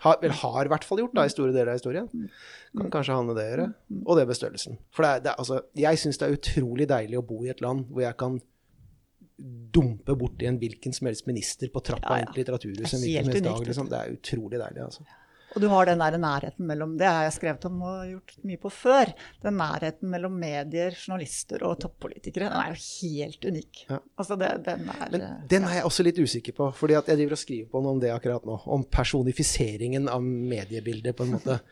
[0.00, 2.08] Har, vel, har i hvert fall gjort, da, i store deler av historien.
[2.76, 3.74] Kan kanskje ha med det å gjøre.
[4.06, 4.78] Og det med størrelsen.
[4.90, 7.48] For det er, det er, altså, jeg syns det er utrolig deilig å bo i
[7.50, 8.40] et land hvor jeg kan
[9.38, 12.26] dumpe borti en hvilken som helst minister på trappa Ja, ja.
[12.32, 13.66] i til Litteraturhuset en hvilken som helst dag.
[13.70, 13.90] Liksom.
[13.92, 15.06] Det er utrolig deilig, altså.
[15.56, 18.60] Og du har den der nærheten mellom Det har jeg skrevet om og gjort mye
[18.60, 19.12] på før.
[19.42, 22.50] Den nærheten mellom medier, journalister og toppolitikere.
[22.50, 23.80] Den er jo helt unik.
[23.88, 24.00] Ja.
[24.20, 27.38] Altså, det, den er Men den er jeg også litt usikker på, fordi jeg driver
[27.38, 28.58] og skriver på noe om det akkurat nå.
[28.76, 31.58] Om personifiseringen av mediebildet, på en måte.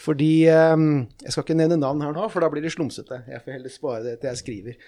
[0.00, 0.76] Fordi eh,
[1.20, 3.18] Jeg skal ikke nevne navn her nå, for da blir det slumsete.
[3.28, 4.78] Jeg får heller spare det til jeg skriver.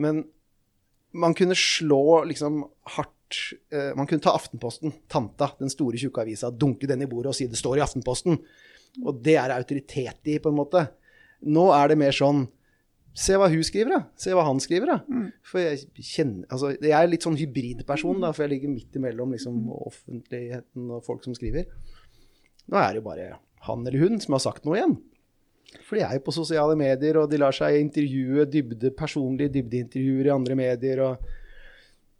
[0.00, 0.22] Men
[1.12, 2.62] man kunne slå liksom
[2.96, 3.38] hardt
[3.72, 7.38] eh, Man kunne ta Aftenposten, Tanta, den store tjukke avisa, dunke den i bordet og
[7.38, 8.40] si det står i Aftenposten.
[9.04, 10.86] Og det er autoritet i, på en måte.
[11.48, 12.46] Nå er det mer sånn
[13.12, 13.98] Se hva hun skriver, da.
[14.16, 15.26] Se hva han skriver, da.
[15.44, 19.34] For jeg kjenner Altså, jeg er litt sånn hybridperson, da, for jeg ligger midt imellom
[19.36, 21.66] liksom, offentligheten og folk som skriver.
[22.72, 23.26] Nå er det jo bare
[23.66, 24.96] han eller hun som har sagt noe igjen.
[25.86, 30.28] For de er jo på sosiale medier, og de lar seg intervjue dybde, personlige dybdeintervjuer
[30.28, 31.00] i andre medier.
[31.06, 31.16] og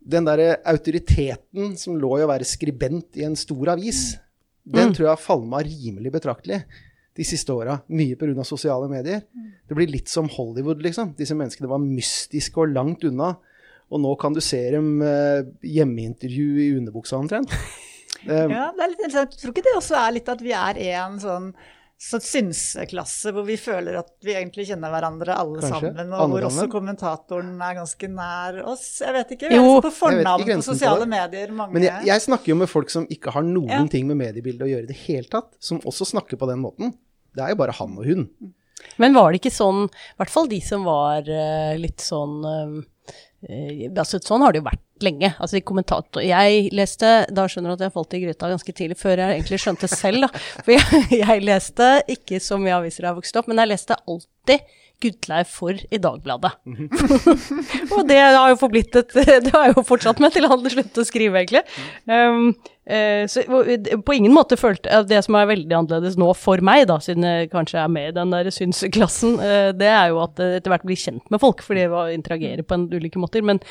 [0.03, 4.17] Den derre autoriteten som lå i å være skribent i en stor avis,
[4.65, 6.63] den tror jeg har falma rimelig betraktelig
[7.19, 7.81] de siste åra.
[7.93, 8.45] Mye pga.
[8.47, 9.23] sosiale medier.
[9.69, 11.15] Det blir litt som Hollywood, liksom.
[11.19, 13.35] Disse menneskene var mystiske og langt unna.
[13.93, 17.53] Og nå kan du se dem eh, hjemmeintervju i underbuksa omtrent.
[18.23, 19.33] Eh, Ja, det er litt interessant.
[19.35, 21.47] Jeg tror ikke det også er litt at vi er en sånn
[22.03, 25.93] så synseklasse hvor vi føler at vi egentlig kjenner hverandre alle Kanskje.
[25.93, 28.87] sammen, og hvor Andre også kommentatoren er ganske nær oss.
[29.05, 29.51] Jeg vet ikke.
[29.53, 29.77] Vi Jo.
[29.77, 31.53] er på fornavn på sosiale medier.
[31.55, 33.87] Mange Men jeg, jeg snakker jo med folk som ikke har noen Ja.
[33.87, 36.93] ting med mediebildet å gjøre i det hele tatt, som også snakker på den måten.
[37.37, 38.27] Det er jo bare han og hun.
[38.99, 43.15] Men var det ikke sånn, i hvert fall de som var eh, litt sånn eh,
[43.49, 45.33] eh, altså, Sånn har det jo vært lenge.
[45.39, 48.99] Altså, de kommentator, jeg leste Da skjønner du at jeg falt i gryta ganske tidlig,
[49.01, 50.27] før jeg egentlig skjønte selv.
[50.27, 50.45] Da.
[50.63, 53.99] For jeg, jeg leste ikke så mye aviser da jeg vokste opp, men jeg leste
[54.07, 56.53] alltid Gudleiv for i Dagbladet.
[57.95, 61.03] og det har jo forblitt et Det har jeg jo fortsatt med til han sluttet
[61.03, 61.65] å skrive, egentlig.
[62.07, 62.53] Um,
[62.89, 66.87] uh, så på ingen måte følte jeg Det som er veldig annerledes nå for meg,
[66.91, 70.41] da, siden jeg kanskje er med i den der synsklassen, uh, det er jo at
[70.43, 73.45] jeg etter hvert blir kjent med folk, fordi jeg interagerer på en ulike måter.
[73.47, 73.63] Men,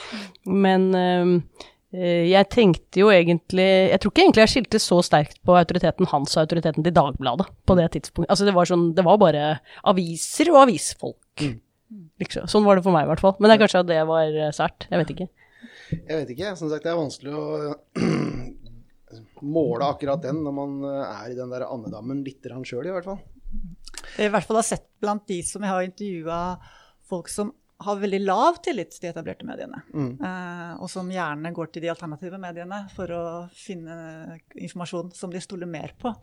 [0.46, 5.42] men um, eh, jeg tenkte jo egentlig Jeg tror ikke egentlig jeg skilte så sterkt
[5.44, 8.32] på autoriteten hans og autoriteten til Dagbladet på det tidspunktet.
[8.32, 9.44] Altså det var sånn Det var bare
[9.92, 11.44] aviser og avisfolk.
[12.22, 12.48] Liksom.
[12.48, 13.36] Sånn var det for meg, i hvert fall.
[13.40, 14.88] Men det er kanskje at det var eh, sært.
[14.88, 15.28] Jeg vet ikke.
[15.92, 16.54] Jeg vet ikke.
[16.60, 17.46] Som sagt, det er vanskelig å
[19.58, 23.10] måle akkurat den når man eh, er i den der andedammen litt sjøl, i hvert
[23.10, 23.20] fall.
[24.22, 26.40] I hvert fall har sett blant de som jeg har intervjua,
[27.12, 27.52] folk som
[27.86, 29.82] har veldig lav tillit til de etablerte mediene.
[29.92, 33.24] Eh, og som gjerne går til de alternative mediene for å
[33.56, 36.14] finne informasjon som de stoler mer på.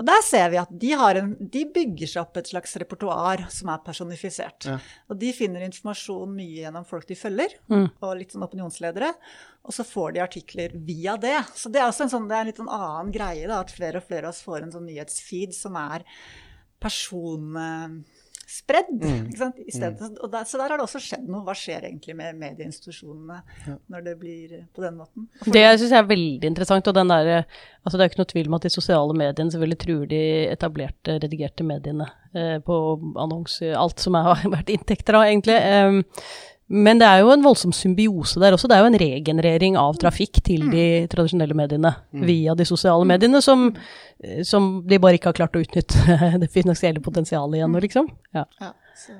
[0.00, 3.44] Og der ser vi at de, har en, de bygger seg opp et slags repertoar
[3.52, 4.68] som er personifisert.
[4.70, 4.78] Ja.
[5.12, 9.12] Og de finner informasjon mye gjennom folk de følger, og litt sånn opinionsledere.
[9.68, 11.36] Og så får de artikler via det.
[11.54, 13.74] Så det er også en, sånn, det er en litt sånn annen greie, da, at
[13.74, 16.08] flere og flere av oss får en sånn nyhetsfeed som er
[18.52, 18.90] personspredd.
[19.02, 19.56] ikke sant?
[19.68, 21.42] Stedet, der, så der har det også skjedd noe.
[21.46, 23.40] Hva skjer egentlig med medieinstitusjonene
[23.90, 25.28] når det blir på den måten?
[25.44, 26.88] Det syns jeg er veldig interessant.
[26.88, 27.46] og den der,
[27.82, 31.18] altså Det er ikke noe tvil om at de sosiale mediene selvfølgelig truer de etablerte,
[31.22, 32.78] redigerte mediene eh, på
[33.16, 35.56] annonser, alt som jeg har vært inntekter av, egentlig.
[35.56, 36.02] Em,
[36.72, 38.68] Men det er jo en voldsom symbiose der også.
[38.70, 41.90] Det er jo en regenerering av trafikk til de tradisjonelle mediene
[42.24, 43.66] via de sosiale mediene, som,
[44.48, 48.08] som de bare ikke har klart å utnytte det finansielle potensialet igjen, liksom.
[48.32, 48.46] Ja.
[48.62, 49.18] Ja, så.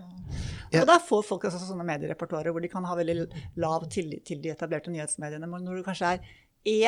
[0.72, 3.26] Og da får folk altså sånne medierepertoarer hvor de kan ha veldig
[3.60, 5.48] lav tillit til de etablerte nyhetsmediene.
[5.50, 6.22] Men når det kanskje er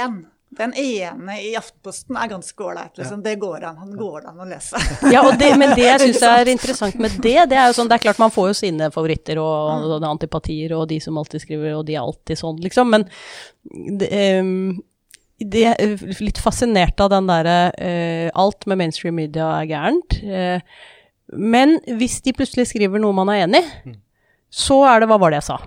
[0.00, 0.22] én
[0.58, 2.94] den ene i Aftenposten er ganske ålreit.
[2.98, 3.22] Liksom.
[3.24, 3.76] Det går an.
[3.82, 4.80] Han går an å lese.
[5.14, 7.98] Ja, det, men det jeg syns er interessant med det, det er jo sånn Det
[7.98, 11.76] er klart man får jo sine favoritter og, og antipatier og de som alltid skriver,
[11.78, 12.94] og de er alltid sånn, liksom.
[12.94, 13.06] Men
[14.00, 14.80] det, um,
[15.42, 20.18] det er litt fascinert av den derre uh, Alt med mainstream media er gærent.
[20.24, 20.58] Uh,
[21.34, 23.96] men hvis de plutselig skriver noe man er enig i,
[24.54, 25.58] så er det Hva var det jeg sa?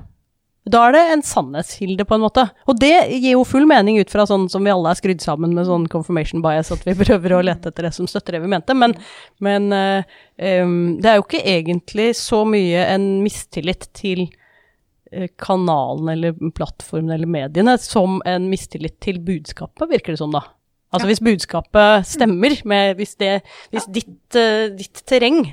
[0.67, 2.43] Da er det en sannhetskilde, på en måte.
[2.67, 5.53] Og det gir jo full mening ut fra sånn som vi alle er skrudd sammen
[5.55, 8.51] med sånn confirmation bias, at vi prøver å lete etter det som støtter det vi
[8.51, 8.75] mente.
[8.77, 8.97] Men,
[9.43, 10.17] men uh,
[10.63, 17.15] um, det er jo ikke egentlig så mye en mistillit til uh, kanalen eller plattformen
[17.15, 20.43] eller mediene som en mistillit til budskapet, virker det som, da.
[20.91, 21.11] Altså ja.
[21.11, 23.95] hvis budskapet stemmer, med, hvis, det, hvis ja.
[23.99, 25.45] ditt, uh, ditt terreng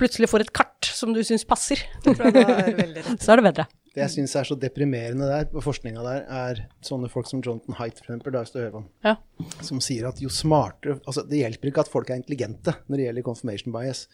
[0.00, 3.66] plutselig får et kart som du syns passer, så er det bedre.
[3.96, 7.78] Det jeg syns er så deprimerende der, på forskninga der, er sånne folk som Jonathan
[7.78, 9.14] Haidt, for eksempel, da, høre ja.
[9.64, 13.06] som sier at jo smartere altså Det hjelper ikke at folk er intelligente når det
[13.06, 14.04] gjelder confirmation bias.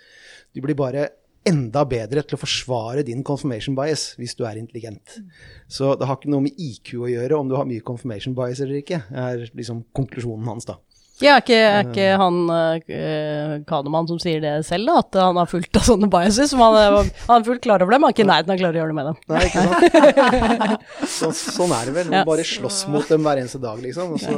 [0.55, 1.09] Du blir bare
[1.49, 5.19] enda bedre til å forsvare din confirmation bias hvis du er intelligent.
[5.67, 8.63] Så det har ikke noe med IQ å gjøre om du har mye confirmation bias
[8.63, 10.79] eller ikke, er liksom konklusjonen hans, da.
[11.23, 15.03] Ja, er ikke, er ikke han uh, Kanemann som sier det selv, da?
[15.05, 16.53] At han har fulgt av sånne biases?
[16.53, 18.63] Som han, han er fullt klar over dem, han er ikke i nærheten av å
[18.63, 19.17] klare å gjøre det med dem.
[19.33, 20.89] Nei, ikke sant.
[21.19, 22.11] så, sånn er det vel.
[22.13, 24.17] Man bare slåss mot dem hver eneste dag, liksom.
[24.23, 24.35] Så,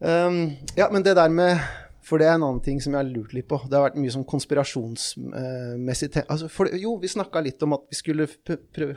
[0.00, 0.40] um,
[0.78, 1.60] ja, men det der med
[2.08, 3.58] for det er en annen ting som jeg har lurt litt på.
[3.68, 6.48] Det har vært mye sånn konspirasjonsmessig altså
[6.80, 8.28] Jo, vi snakka litt om at vi skulle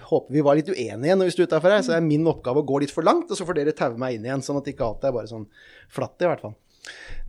[0.07, 1.83] håpe vi var litt uenige når vi sto utafor her.
[1.85, 4.15] Så er min oppgave å gå litt for langt, og så får dere taue meg
[4.15, 4.43] inn igjen.
[4.45, 5.49] Sånn at ikke alt er bare sånn
[5.91, 6.55] flatt, i hvert fall.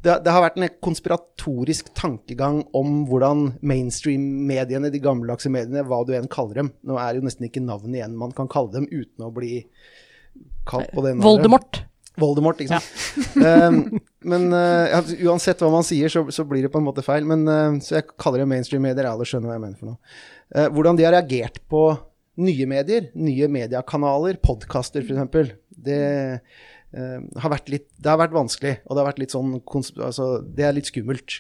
[0.03, 6.15] Det, det, har vært en konspiratorisk tankegang om hvordan mainstream-mediene, de gammeldagse mediene, hva du
[6.17, 8.89] enn kaller dem Nå er det jo nesten ikke navnet igjen man kan kalle dem
[8.91, 9.67] uten å bli
[10.69, 11.27] kalt på det navnet.
[11.27, 11.83] Voldemort.
[12.21, 13.37] Voldemort, ikke sant.
[13.41, 13.69] Ja.
[13.73, 14.01] um,
[14.33, 17.25] men uh, uansett hva man sier, så, så, blir det på en måte feil.
[17.29, 19.09] Men, uh, så jeg kaller det mainstream-medier.
[19.09, 20.17] Alle skjønner hva jeg mener for noe.
[20.53, 21.87] Uh, hvordan de har reagert på
[22.43, 25.53] nye medier, nye mediekanaler, podkaster f.eks.
[25.83, 25.99] Det,
[26.93, 30.65] har vært litt, det har vært vanskelig, og det har vært litt sånn altså, Det
[30.65, 31.37] er litt skummelt.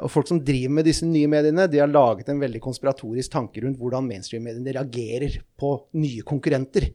[0.00, 3.62] og folk som driver med disse nye mediene, de har laget en veldig konspiratorisk tanke
[3.62, 6.88] rundt hvordan mainstream-mediene reagerer på nye konkurrenter.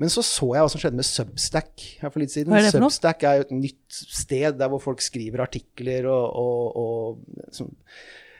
[0.00, 2.54] Men så så jeg hva som skjedde med Substack her for litt siden.
[2.56, 7.54] Er Substack er jo et nytt sted der hvor folk skriver artikler og, og, og
[7.54, 7.70] som,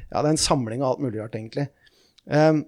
[0.09, 1.69] Ja, det er en samling av alt mulig rart, egentlig.
[2.27, 2.65] Um,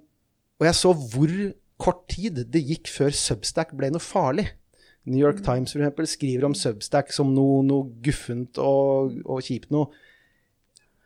[0.61, 1.33] og jeg så hvor
[1.81, 4.49] kort tid det gikk før Substack ble noe farlig.
[5.05, 5.45] New York mm.
[5.45, 9.91] Times for eksempel, skriver om Substack som noe, noe guffent og, og kjipt noe.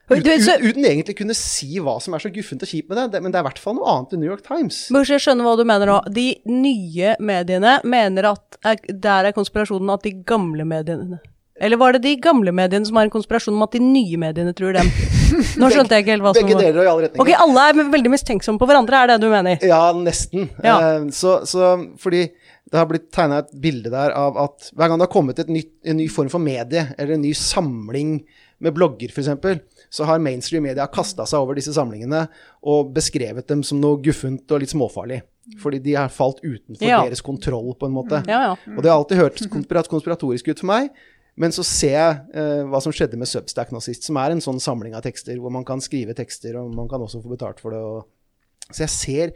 [0.09, 3.21] Ut, uten egentlig kunne si hva som er så guffent og kjipt med det.
[3.21, 4.87] Men det er i hvert fall noe annet enn New York Times.
[4.94, 5.99] Bør jeg skjønner hva du mener nå.
[6.14, 11.21] De nye mediene mener at der er konspirasjonen at de gamle mediene
[11.61, 14.55] Eller var det de gamle mediene som har en konspirasjon om at de nye mediene
[14.57, 14.88] tror dem?
[15.61, 17.25] Nå skjønte jeg ikke helt hva som Begge deler og i alle retninger.
[17.25, 19.61] Ok, alle er veldig mistenksomme på hverandre, er det du mener?
[19.66, 20.49] Ja, nesten.
[20.64, 20.79] Ja.
[20.79, 22.31] Uh, så, så, fordi
[22.68, 25.73] det har blitt tegna et bilde der av at hver gang det har kommet nytt,
[25.88, 28.21] en ny form for medie, eller en ny samling
[28.64, 29.61] med blogger f.eks.,
[29.94, 32.25] så har mainstream media kasta seg over disse samlingene
[32.66, 35.23] og beskrevet dem som noe guffent og litt småfarlig.
[35.62, 36.99] Fordi de har falt utenfor ja.
[37.07, 38.21] deres kontroll, på en måte.
[38.29, 38.57] Ja, ja.
[38.75, 40.90] Og det har alltid hørtes konspiratorisk ut for meg.
[41.38, 44.42] Men så ser jeg eh, hva som skjedde med Substack nå sist, som er en
[44.42, 47.62] sånn samling av tekster hvor man kan skrive tekster, og man kan også få betalt
[47.62, 47.79] for det.
[47.79, 48.73] Og...
[48.73, 49.35] Så jeg ser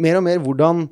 [0.00, 0.86] mer og mer hvordan,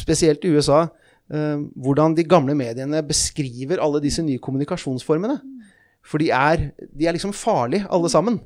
[0.00, 0.86] spesielt i USA,
[1.28, 5.36] eh, hvordan de gamle mediene beskriver alle disse nye kommunikasjonsformene.
[6.06, 8.40] For de er, de er liksom farlige, alle sammen.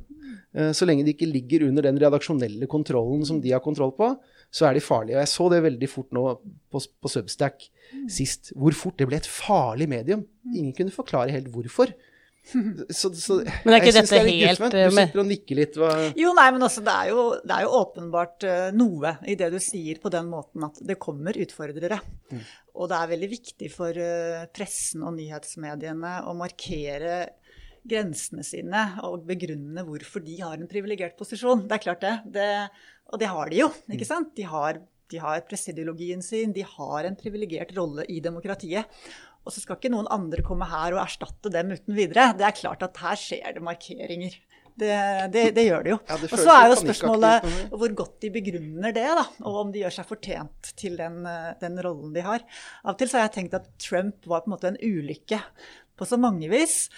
[0.57, 4.15] Eh, så lenge de ikke ligger under den redaksjonelle kontrollen som de har kontroll på,
[4.53, 5.19] så er de farlige.
[5.19, 6.27] Og jeg så det veldig fort nå
[6.73, 7.69] på, på Substack
[8.13, 10.25] sist, hvor fort det ble et farlig medium.
[10.55, 11.95] Ingen kunne forklare helt hvorfor.
[12.95, 14.61] Så, så, men er ikke dette det er helt.
[14.71, 15.79] Du sitter og nikker litt.
[15.83, 15.89] Hva?
[16.15, 19.49] Jo, nei, men altså, det er jo, det er jo åpenbart uh, noe i det
[19.51, 21.99] du sier på den måten at det kommer utfordrere.
[22.31, 22.45] Mm.
[22.79, 23.99] Og det er veldig viktig for
[24.55, 27.17] pressen og nyhetsmediene å markere
[27.89, 31.67] grensene sine og begrunne hvorfor de har en privilegert posisjon.
[31.69, 32.17] Det er klart det.
[32.37, 32.51] det
[33.13, 33.71] og det har de jo.
[33.87, 34.11] ikke mm.
[34.11, 34.35] sant?
[34.39, 34.81] De har,
[35.13, 38.91] de har presseideologien sin, de har en privilegert rolle i demokratiet.
[39.47, 42.33] Og så skal ikke noen andre komme her og erstatte dem uten videre.
[42.35, 44.35] Det er klart at her skjer det markeringer.
[44.77, 44.97] Det,
[45.33, 45.99] det, det gjør det jo.
[46.05, 49.71] Ja, det og så er jo spørsmålet hvor godt de begrunner det, da, og om
[49.73, 51.23] de gjør seg fortjent til den,
[51.63, 52.45] den rollen de har.
[52.85, 55.41] Av og til så har jeg tenkt at Trump var på en måte en ulykke
[55.97, 56.91] på så mange vis.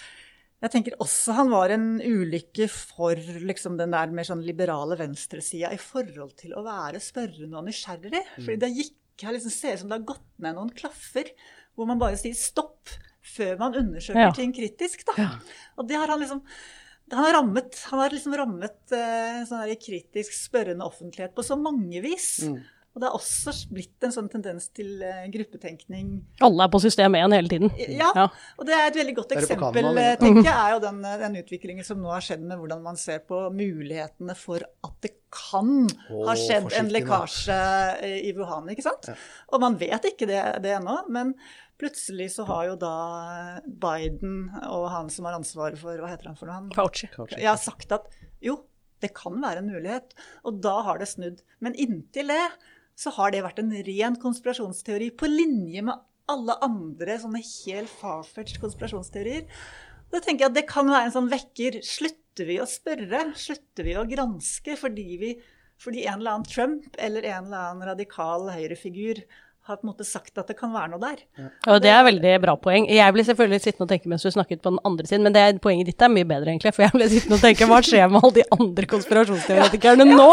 [0.58, 5.70] Jeg tenker også han var en ulykke for liksom, den der mer sånn liberale venstresida
[5.74, 8.24] i forhold til å være spørrende og nysgjerrig.
[8.40, 11.30] Fordi det gikk her liksom ser ut som det har gått ned noen klaffer,
[11.78, 12.90] hvor man bare sier stopp
[13.22, 14.34] før man undersøker Ja.
[14.34, 15.04] ting kritisk.
[15.06, 15.38] Da.
[15.78, 16.42] Og det har han liksom
[17.08, 22.02] han har rammet, han har liksom rammet eh, sånn kritisk spørrende offentlighet på så mange
[22.04, 22.42] vis.
[22.44, 22.58] Mm.
[22.98, 26.08] Og det har også blitt en sånn tendens til eh, gruppetenkning.
[26.42, 27.70] Alle er på system 1 hele tiden.
[27.94, 28.24] Ja, Ja.
[28.58, 31.18] og det er et veldig godt eksempel, Canva, eh, tenker jeg, er jo den, eh,
[31.20, 35.12] den utviklingen som nå har skjedd med hvordan man ser på mulighetene for at det
[35.30, 35.70] kan
[36.10, 37.58] oh, ha skjedd en lekkasje
[38.26, 39.12] i Wuhan, ikke sant?
[39.52, 41.36] Og man vet ikke det, det ennå, men
[41.78, 42.94] plutselig så har jo da
[43.62, 46.56] Biden og han som har ansvaret for Hva heter han for noe?
[46.64, 47.06] Han, Fauci.
[47.36, 48.10] Jeg har sagt at
[48.42, 48.56] jo,
[48.98, 50.16] det kan være en mulighet.
[50.48, 51.44] Og da har det snudd.
[51.62, 52.42] Men inntil det
[52.98, 58.60] så har det vært en ren konspirasjonsteori på linje med alle andre sånne helt farfetched
[58.62, 59.46] konspirasjonsteorier.
[60.12, 61.78] Da tenker jeg at det kan være en sånn vekker.
[61.84, 63.28] Slutter vi å spørre?
[63.38, 65.32] Slutter vi å granske fordi, vi,
[65.80, 69.22] fordi en eller annen Trump eller en eller annen radikal høyrefigur
[69.68, 71.20] har på en måte sagt at det kan være noe der?
[71.68, 72.86] Og det er veldig bra poeng.
[72.90, 75.42] Jeg ble selvfølgelig sittende og tenke mens du snakket på den andre siden, men det
[75.44, 76.72] er, poenget ditt er mye bedre, egentlig.
[76.76, 80.28] For jeg ble sittende og tenke hva skjer med alle de andre konspirasjonsteoretikerne nå?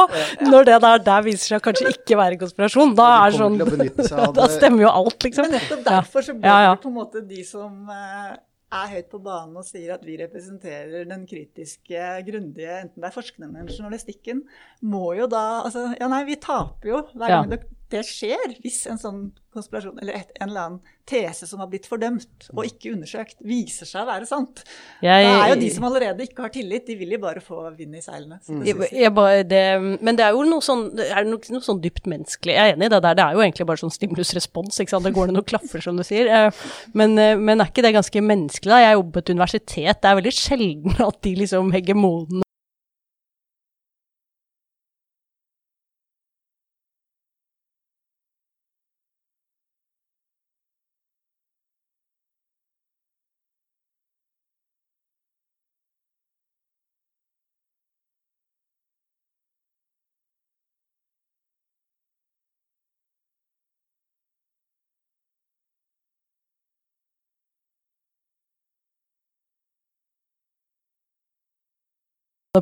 [0.47, 2.95] Når det der, der viser seg å kanskje ikke være konspirasjon.
[2.97, 3.59] Da er sånn
[4.39, 5.47] Da stemmer jo alt, liksom.
[5.49, 6.73] Men nettopp derfor så blir Ja, ja.
[6.75, 8.35] det på en måte de som eh,
[8.75, 13.13] er høyt på banen og sier at vi representerer den kritiske, grundige, enten det er
[13.15, 14.41] forskningen eller journalistikken,
[14.83, 17.41] må jo da altså, Ja, nei, vi taper jo hver Ja.
[17.43, 17.61] gang det,
[17.93, 19.19] det skjer, hvis en sånn
[19.55, 23.85] konspirasjon eller et, en eller annen tese som har blitt fordømt og ikke undersøkt, viser
[23.87, 24.63] seg å være sant.
[25.05, 27.61] Jeg- det er jo de som allerede ikke har tillit, de vil jo bare få
[27.77, 28.39] vind i seilene.
[28.47, 29.61] det Jeg, jeg bare, det,
[30.01, 32.53] men det er jo noe sånn, det er noe, noe sånn dypt menneskelig.
[32.57, 33.13] Jeg er enig i det der.
[33.15, 34.79] Det er jo egentlig bare sånn stimulus-respons.
[34.81, 35.03] ikke sant?
[35.05, 36.27] Det går ned noen klaffer, som du sier.
[36.27, 36.51] Eh,
[36.93, 38.71] Men, eh, men er ikke det ganske menneskelig?
[38.73, 38.79] da?
[38.81, 40.01] Jeg jobber på et universitet.
[40.01, 42.41] Det er veldig sjelden at de liksom hegemonene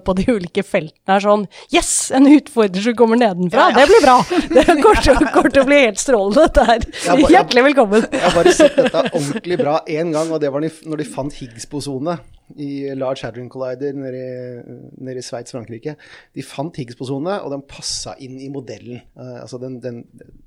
[0.01, 2.11] på de ulike feltene er sånn Yes!
[2.15, 3.69] En utfordrer som kommer nedenfra!
[3.75, 4.17] Det blir bra!
[4.55, 6.85] Det kommer til, å bli helt strålende, dette her.
[7.29, 8.05] Hjertelig velkommen.
[8.09, 11.33] Jeg har bare sett dette ordentlig bra én gang, og det var når de fant
[11.41, 12.17] Higgs-bosonene
[12.59, 15.95] i Large Hadron Collider nede i, nede i Sveits, Frankrike.
[16.35, 19.01] De fant Higgs-bosonene, og de passa inn i modellen.
[19.17, 20.03] eh, altså den, den,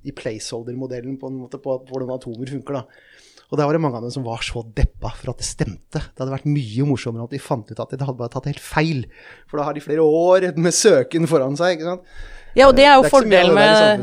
[0.06, 2.80] I placeholder-modellen på en måte på hvordan atomer funker.
[2.80, 2.84] da.
[3.50, 6.00] Og der var det mange av dem som var så deppa for at det stemte.
[6.02, 8.62] Det hadde vært mye morsommere at de fant ut at de hadde bare tatt helt
[8.62, 9.04] feil.
[9.46, 11.76] For da har de flere år med søken foran seg.
[11.76, 12.10] ikke sant?
[12.56, 14.00] Ja, og det er jo det er fordelen med.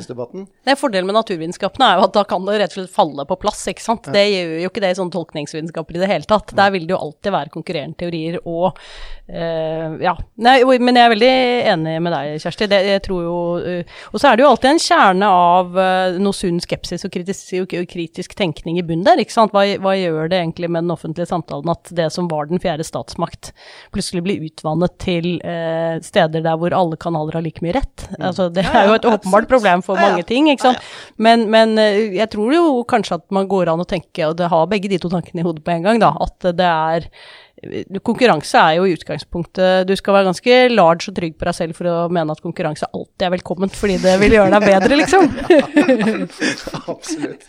[0.63, 3.25] Det er Fordelen med naturvitenskapene er jo at da kan det rett og slett falle
[3.25, 3.63] på plass.
[3.71, 4.09] ikke sant?
[4.13, 6.53] Det gjør jo ikke det i sånne tolkningsvitenskaper i det hele tatt.
[6.55, 10.13] Der vil det jo alltid være konkurrerende teorier og uh, Ja.
[10.43, 11.31] Nei, men jeg er veldig
[11.73, 12.67] enig med deg, Kjersti.
[12.69, 16.19] Det, jeg tror jo, uh, og så er det jo alltid en kjerne av uh,
[16.21, 19.23] noe sunn skepsis og kritisk, og kritisk tenkning i bunnen der.
[19.23, 19.55] ikke sant?
[19.55, 22.85] Hva, hva gjør det egentlig med den offentlige samtalen at det som var den fjerde
[22.85, 23.49] statsmakt,
[23.95, 25.35] plutselig blir utvannet til
[26.05, 28.05] steder der hvor alle kanaler har like mye rett?
[28.19, 30.49] Altså, det Ja, er jo et åpenbart problem for mange ting.
[30.51, 30.83] ikke sant?
[31.17, 34.49] Men, men eh, jeg tror jo kanskje at man går an å tenke, og det
[34.51, 37.07] har begge de to tankene i hodet på en gang, da, at det er
[38.03, 41.77] Konkurranse er jo i utgangspunktet Du skal være ganske large og trygg på deg selv
[41.77, 45.23] for å mene at konkurranse alltid er velkomment, fordi det vil gjøre deg bedre, liksom.
[46.93, 47.43] Absolutt.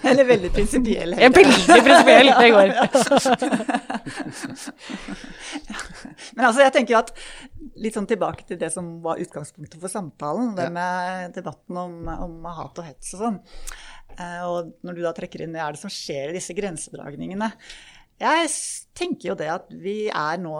[0.00, 1.10] Eller veldig prinsipiell.
[1.14, 2.68] Er veldig prinsipiell, det går.
[6.34, 7.08] Men altså, jeg tenker at
[7.84, 10.96] litt sånn tilbake til det som var utgangspunktet for samtalen, det med
[11.36, 13.38] debatten om, om hat og hets og sånn.
[14.18, 17.52] Eh, og når du da trekker inn det, er det som skjer i disse grensedragningene.
[18.22, 18.50] Jeg
[18.98, 20.54] tenker jo det at vi er nå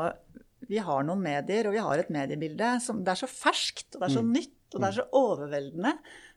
[0.68, 4.00] Vi har noen medier, og vi har et mediebilde som det er så ferskt, og
[4.00, 5.92] det er så nytt, og det er så overveldende.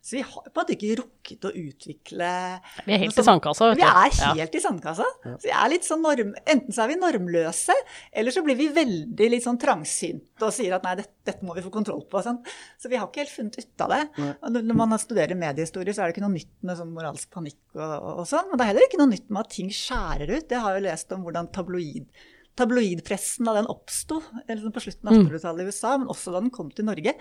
[0.06, 2.26] Så vi har på en måte ikke rukket å utvikle
[2.86, 3.80] Vi er helt i sandkassa, vet du.
[3.80, 4.28] Vi er er Ja.
[4.38, 5.06] helt i sandkassa.
[5.24, 7.74] Så jeg er litt sånn norm, enten så er vi normløse,
[8.12, 11.56] eller så blir vi veldig litt sånn trangsynte og sier at nei, dette, dette må
[11.56, 12.22] vi få kontroll på.
[12.22, 12.38] Sånn.
[12.78, 14.00] Så vi har ikke helt funnet ut av det.
[14.46, 17.58] Og når man studerer mediehistorie, så er det ikke noe nytt med sånn moralsk panikk
[17.74, 18.46] og, og, og sånn.
[18.52, 20.46] Men det er heller ikke noe nytt med at ting skjærer ut.
[20.54, 22.06] Jeg har jo lest om hvordan tabloid
[22.56, 26.52] tabloidpressen da den oppsto liksom på slutten av 1800-tallet i USA, men også da den
[26.54, 27.12] kom til Norge.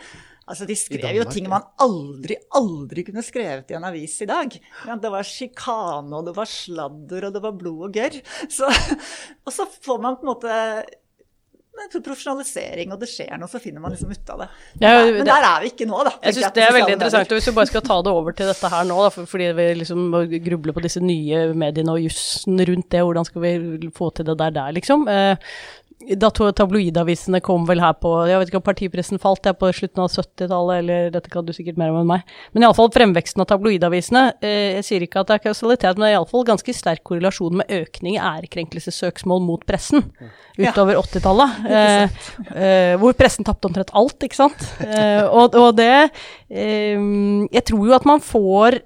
[0.46, 4.56] Altså, De skrev jo ting man aldri, aldri kunne skrevet i en avis i dag.
[4.88, 8.20] Ja, det var sjikane, og det var sladder, og det var blod og gørr.
[9.46, 10.54] Og så får man på en måte
[12.06, 14.48] profesjonalisering, og det skjer noe, så finner man liksom ut av det.
[14.80, 16.12] Ja, Men der- det- men der er vi ikke nå, da.
[16.24, 17.32] Jeg syns det er veldig interessant.
[17.32, 19.52] Og hvis vi bare skal ta det over til dette her nå, da, for, fordi
[19.54, 20.12] vi liksom
[20.46, 24.38] grubler på disse nye mediene og jussen rundt det, hvordan skal vi få til det
[24.38, 25.08] der der, liksom.
[25.08, 25.36] Eh,
[26.20, 30.04] da tabloidavisene kom vel her på Jeg vet ikke om partipressen falt jeg på slutten
[30.04, 32.34] av 70-tallet, eller dette kan du sikkert mer om enn meg.
[32.54, 34.26] Men iallfall fremveksten av tabloidavisene.
[34.44, 37.62] Eh, jeg sier ikke at det er kausalitet, men det er iallfall ganske sterk korrelasjon
[37.62, 40.04] med økning i ærekrenkelsessøksmål mot pressen
[40.60, 40.72] Ja.
[40.72, 41.62] utover 80-tallet.
[41.76, 42.10] Eh,
[42.56, 44.62] eh, hvor pressen tapte omtrent alt, ikke sant.
[44.84, 46.10] Eh, og, og det
[46.50, 47.00] eh,
[47.56, 48.80] Jeg tror jo at man får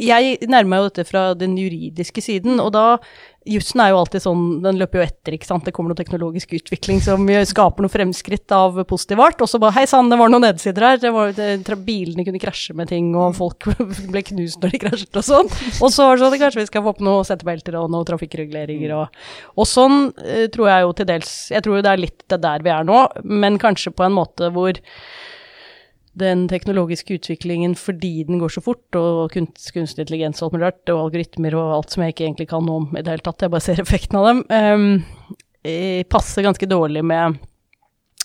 [0.00, 2.98] Jeg nærmer meg jo dette fra den juridiske siden, og da
[3.46, 5.64] Jussen er jo alltid sånn, den løper jo etter, ikke sant.
[5.66, 9.76] Det kommer noe teknologisk utvikling som skaper noe fremskritt av positiv art, og så bare
[9.78, 11.00] hei sann, det var noen nedsider her.
[11.02, 13.68] Det var, det, bilene kunne krasje med ting, og folk
[14.12, 15.52] ble knust når de krasjet og sånn.
[15.80, 18.96] Og så var det sånn, kanskje vi skal få opp noen setebelter og noen trafikkreguleringer
[18.96, 19.20] og
[19.56, 22.64] Og sånn eh, tror jeg jo til dels Jeg tror det er litt det der
[22.64, 24.78] vi er nå, men kanskje på en måte hvor
[26.16, 30.66] den teknologiske utviklingen fordi den går så fort, og kunst, kunstig intelligens og alt mulig
[30.66, 33.26] rart, og algoritmer og alt som jeg ikke egentlig kan noe om i det hele
[33.26, 34.42] tatt, jeg bare ser effekten av dem,
[35.66, 37.38] eh, passer ganske dårlig med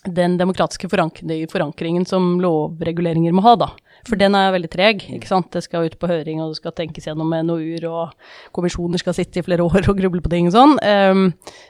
[0.07, 3.69] den demokratiske forankringen som lovreguleringer må ha, da.
[4.07, 5.51] For den er veldig treg, ikke sant.
[5.53, 9.15] Det skal ut på høring, og det skal tenkes gjennom med NOU-er, og kommisjoner skal
[9.17, 10.77] sitte i flere år og gruble på ting og sånn.
[10.81, 11.23] Um,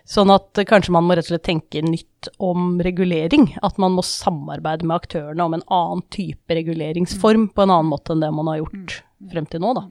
[0.08, 3.50] sånn at kanskje man må rett og slett tenke nytt om regulering.
[3.66, 8.16] At man må samarbeide med aktørene om en annen type reguleringsform på en annen måte
[8.16, 9.02] enn det man har gjort
[9.32, 9.88] frem til nå, da.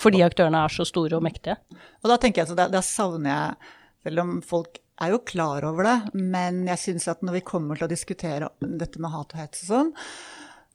[0.00, 1.58] Fordi aktørene er så store og mektige.
[2.02, 3.74] Og da tenker jeg så da, da savner jeg,
[4.04, 7.78] selv om folk er jo klar over det, men jeg syns at når vi kommer
[7.78, 9.92] til å diskutere dette med hat og hets og sånn,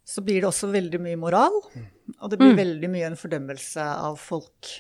[0.10, 1.56] så blir det også veldig mye moral.
[2.18, 4.72] Og det blir veldig mye en fordømmelse av folk.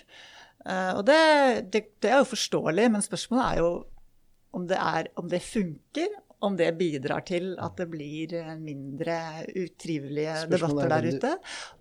[0.66, 1.20] Uh, og det,
[1.74, 3.70] det, det er jo forståelig, men spørsmålet er jo
[4.58, 6.18] om det, er, om det funker.
[6.40, 11.32] Om det bidrar til at det blir eh, mindre utrivelige Spørsmålet debatter er der ute.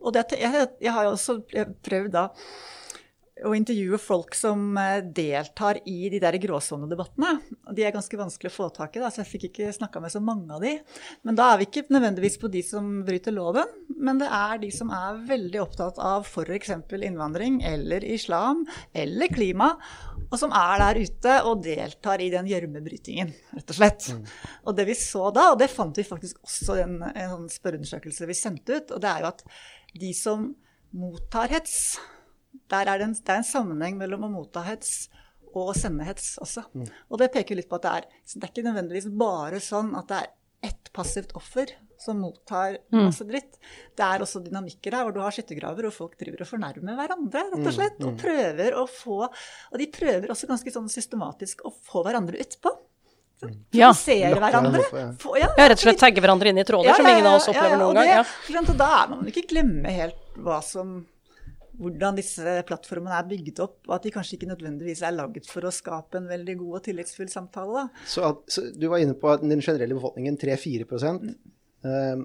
[0.03, 1.37] Og det, jeg, jeg har jo også
[1.87, 2.25] prøvd da
[3.47, 7.37] å intervjue folk som eh, deltar i de der gråsonedebattene.
[7.75, 10.13] De er ganske vanskelig å få tak i, da, så jeg fikk ikke snakka med
[10.15, 10.75] så mange av de.
[11.27, 14.73] Men da er vi ikke nødvendigvis på de som bryter loven, men det er de
[14.75, 16.75] som er veldig opptatt av f.eks.
[16.99, 19.73] innvandring eller islam eller klima,
[20.29, 24.11] og som er der ute og deltar i den gjørmebrytingen, rett og slett.
[24.67, 27.51] Og det vi så da, og det fant vi faktisk også i en, en sånn
[27.55, 29.45] spørreundersøkelse vi sendte ut, og det er jo at
[29.99, 30.51] de som
[30.97, 31.99] mottar hets
[32.71, 35.09] der er det, en, det er en sammenheng mellom å motta hets
[35.55, 36.65] og å sende hets også.
[37.11, 39.95] Og det peker litt på at det er, så det er ikke nødvendigvis bare sånn
[39.97, 40.29] at det er
[40.69, 43.57] ett passivt offer som mottar masse dritt.
[43.97, 47.45] Det er også dynamikker her hvor du har skyttergraver og folk driver og fornærmer hverandre,
[47.55, 47.99] rett og slett.
[48.05, 52.71] Og prøver å få Og de prøver også ganske sånn systematisk å få hverandre utpå.
[53.73, 53.93] Ja.
[53.95, 54.83] Hverandre.
[54.93, 55.13] ja.
[55.19, 57.47] Få, ja, Ja, rett og slett tagge hverandre inn i tråder som ingen av oss
[57.49, 58.07] opplever noen gang.
[58.07, 58.61] det- Ja.
[58.61, 61.07] Og da er man ikke glemme helt hva som
[61.79, 65.67] hvordan disse plattformene er bygget opp, og at de kanskje ikke nødvendigvis er laget for
[65.69, 67.87] å skape en veldig god og tillitsfull samtale.
[68.09, 72.25] Så, at, så du var inne på at den generelle befolkningen 3-4 um,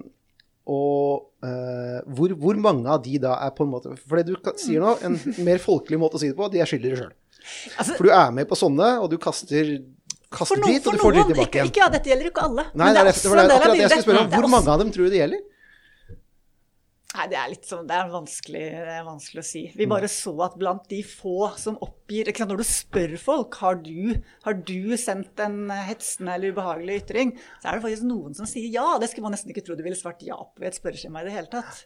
[0.74, 4.50] Og uh, hvor, hvor mange av de da er på en måte For det du
[4.58, 7.14] sier nå, en mer folkelig måte å si det på, de er skyldige sjøl.
[7.78, 9.76] Altså, For du er med på sånne, og du kaster,
[10.34, 11.70] kaster noen, dit, og du får drit tilbake igjen.
[11.70, 12.70] ikke, ja, dette gjelder jo ikke alle.
[12.72, 14.22] Nei, men det er, også det er, det, del av akkurat det jeg skulle spørre
[14.24, 14.30] om.
[14.32, 15.50] Er Hvor mange av dem tror du det gjelder?
[17.14, 19.60] Nei, det er litt sånn, det er vanskelig, det er vanskelig å si.
[19.78, 23.78] Vi bare så at blant de få som oppgir sant, Når du spør folk har
[23.84, 27.30] du har du sendt en hetsende eller ubehagelig ytring,
[27.62, 28.86] så er det faktisk noen som sier ja.
[28.98, 31.28] Det skulle man nesten ikke tro de ville svart ja på i et spørreskjema i
[31.28, 31.84] det hele tatt.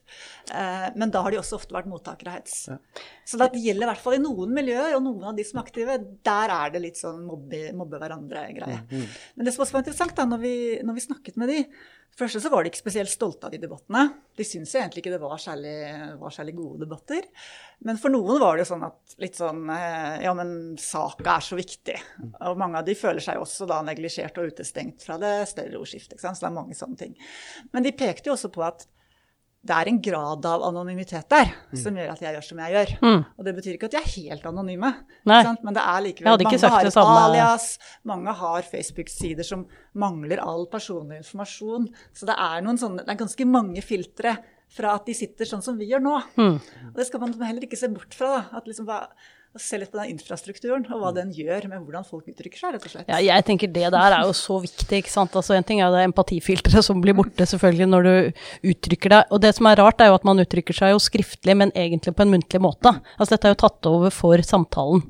[0.48, 2.56] Eh, men da har de også ofte vært mottakere av hets.
[3.28, 5.68] Så det gjelder i hvert fall i noen miljøer, og noen av de som er
[5.68, 8.80] aktive, der er det litt sånn mobbe, mobbe hverandre-greie.
[9.36, 10.56] Men det som også var interessant da, når vi,
[10.88, 11.62] når vi snakket med de,
[12.18, 14.02] Først så var de ikke spesielt stolte av de debattene.
[14.34, 15.74] De syntes egentlig ikke det var særlig,
[16.18, 17.28] var særlig gode debatter.
[17.86, 20.50] Men for noen var det jo sånn at litt sånn eh, Ja, men
[20.82, 21.94] saka er så viktig.
[22.48, 26.18] Og mange av de føler seg også da neglisjert og utestengt fra det større ordskiftet.
[26.18, 27.14] Så det er mange sånne ting.
[27.70, 28.88] Men de pekte jo også på at
[29.66, 32.92] det er en grad av anonymitet der som gjør at jeg gjør som jeg gjør.
[33.34, 34.92] Og det betyr ikke at de er helt anonyme,
[35.26, 37.16] men det er likevel Mange har et samme.
[37.24, 37.66] alias,
[38.06, 39.66] mange har Facebook-sider som
[39.98, 41.88] mangler all personlig informasjon.
[42.14, 44.36] Så det er, sånne, det er ganske mange filtre
[44.72, 46.14] fra at de sitter sånn som vi gjør nå.
[46.36, 46.56] Mm.
[46.92, 48.34] Og det skal man heller ikke se bort fra.
[48.36, 48.60] Da.
[48.60, 49.06] At liksom, hva,
[49.56, 52.74] og se litt på den infrastrukturen, og hva den gjør med hvordan folk uttrykker seg,
[52.74, 53.08] rett og slett.
[53.08, 55.34] Ja, jeg tenker det der er jo så viktig, ikke sant.
[55.38, 59.32] Altså en ting er jo det empatifilteret som blir borte, selvfølgelig, når du uttrykker deg.
[59.32, 62.14] Og det som er rart, er jo at man uttrykker seg jo skriftlig, men egentlig
[62.14, 62.92] på en muntlig måte.
[63.16, 65.04] Altså dette er jo tatt over for samtalen.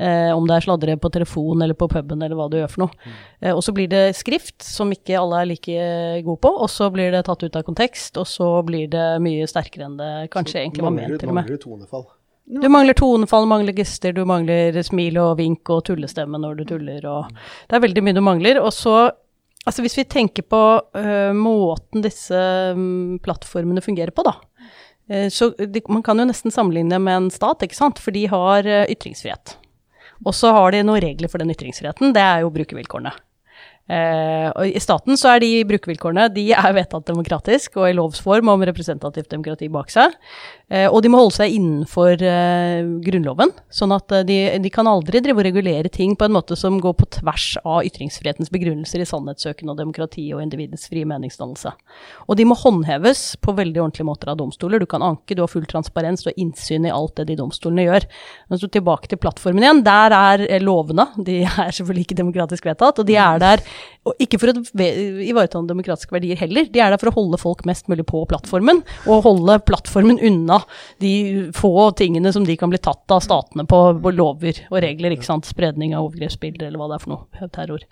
[0.00, 2.84] Eh, om det er sladre på telefon eller på puben eller hva du gjør for
[2.86, 3.10] noe.
[3.42, 5.90] Eh, og så blir det skrift, som ikke alle er like
[6.24, 9.50] gode på, og så blir det tatt ut av kontekst, og så blir det mye
[9.50, 11.42] sterkere enn det kanskje egentlig var ment, til og med.
[11.42, 12.08] Mangler tonefall.
[12.50, 17.04] Du mangler tonefall, mangler gester, du mangler smil og vink og tullestemme når du tuller,
[17.06, 17.28] og
[17.68, 18.58] Det er veldig mye du mangler.
[18.58, 18.94] Og så,
[19.62, 22.34] altså hvis vi tenker på uh, måten disse
[22.74, 24.34] um, plattformene fungerer på, da.
[25.06, 28.26] Uh, så de, man kan jo nesten sammenligne med en stat, ikke sant, for de
[28.32, 29.54] har uh, ytringsfrihet.
[30.26, 33.14] Og så har de noen regler for den ytringsfriheten, det er jo brukervilkårene.
[33.90, 38.52] Og I staten så er de brukervilkårene de er vedtatt demokratisk og i lovs form
[38.52, 40.14] om representativt demokrati bak seg.
[40.70, 44.86] Eh, og de må holde seg innenfor eh, Grunnloven, sånn at eh, de, de, kan
[44.86, 49.02] aldri drive og regulere ting på en måte som går på tvers av ytringsfrihetens begrunnelser
[49.02, 51.74] i sannhetssøken og demokrati og individets frie meningsdannelse.
[52.28, 54.78] Og de må håndheves på veldig ordentlige måter av domstoler.
[54.78, 57.88] Du kan anke, du har full transparens, du har innsyn i alt det de domstolene
[57.88, 58.06] gjør.
[58.46, 59.82] Men så tilbake til plattformen igjen.
[59.86, 63.66] Der er lovene, de er selvfølgelig ikke demokratisk vedtatt, og de er der
[64.08, 67.66] og ikke for å ivareta demokratiske verdier heller, de er der for å holde folk
[67.68, 70.62] mest mulig på plattformen, og holde plattformen unna
[71.04, 71.12] de
[71.56, 75.16] få tingene som de kan bli tatt av statene på, på lover og regler.
[75.16, 75.48] ikke sant?
[75.48, 77.50] Spredning av overgrepsbilder eller hva det er for noe.
[77.52, 77.84] Terror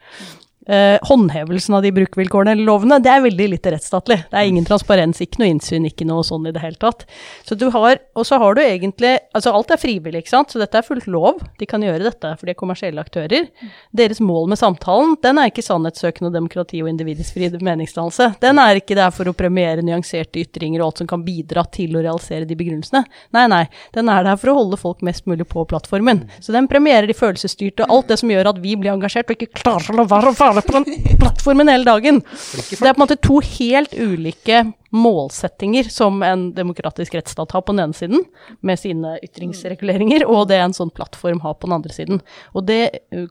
[0.69, 4.21] eh, håndhevelsen av de brukervilkårene eller lovene, det er veldig lite rettsstatlig.
[4.31, 7.07] Det er ingen transparens, ikke noe innsyn, ikke noe sånn i det hele tatt.
[7.49, 10.59] Så du har, og så har du egentlig Altså alt er frivillig, ikke sant, så
[10.61, 11.39] dette er fullt lov.
[11.61, 13.47] De kan gjøre dette, for de er kommersielle aktører.
[13.95, 18.33] Deres mål med samtalen, den er ikke sannhetssøkende og demokrati og individets frie meningsdannelse.
[18.43, 21.95] Den er ikke der for å premiere nyanserte ytringer og alt som kan bidra til
[21.95, 23.05] å realisere de begrunnelsene.
[23.37, 23.63] Nei, nei.
[23.95, 26.25] Den er der for å holde folk mest mulig på plattformen.
[26.43, 29.63] Så den premierer de følelsesstyrte, alt det som gjør at vi blir engasjert og ikke
[29.63, 32.21] klarer å la være å være den plattformen hele dagen.
[32.23, 37.75] Det er på en måte to helt ulike målsettinger som en demokratisk rettsstat har på
[37.75, 38.25] den ene siden,
[38.65, 42.23] med sine ytringsreguleringer, og det en sånn plattform har på den andre siden.
[42.55, 42.83] Og det,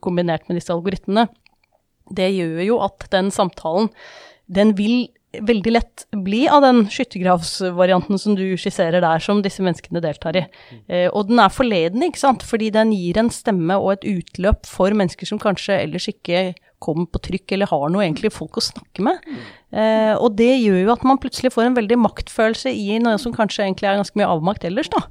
[0.04, 1.28] kombinert med disse algoritmene,
[2.14, 3.90] det gjør jo at den samtalen,
[4.48, 5.10] den vil
[5.44, 10.46] veldig lett bli av den skyttergravsvarianten som du skisserer der, som disse menneskene deltar i.
[10.88, 14.66] Eh, og den er forledende, ikke sant, fordi den gir en stemme og et utløp
[14.70, 16.50] for mennesker som kanskje ellers ikke
[16.80, 19.24] kommer på trykk eller har noe egentlig folk å snakke med.
[19.68, 23.34] Eh, og det gjør jo at man plutselig får en veldig maktfølelse i noe som
[23.36, 25.02] kanskje egentlig er ganske mye avmakt ellers, da.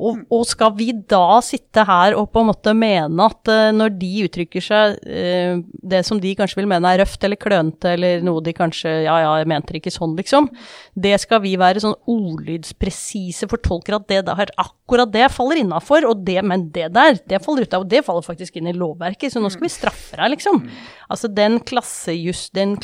[0.00, 3.92] Og, og skal vi da sitte her og på en måte mene at eh, når
[4.00, 5.60] de uttrykker seg eh,
[5.92, 9.18] det som de kanskje vil mene er røft eller klønete eller noe de kanskje Ja,
[9.20, 10.48] ja, jeg mente det ikke sånn, liksom.
[10.96, 16.24] Det skal vi være sånn ordlydspresise fortolker at det der, akkurat det faller innafor, og
[16.24, 19.34] det, men det der, det faller ut av, og det faller faktisk inn i lovverket,
[19.34, 20.62] så nå skal vi straffe deg, liksom.
[21.10, 22.78] Altså den klassejuss, den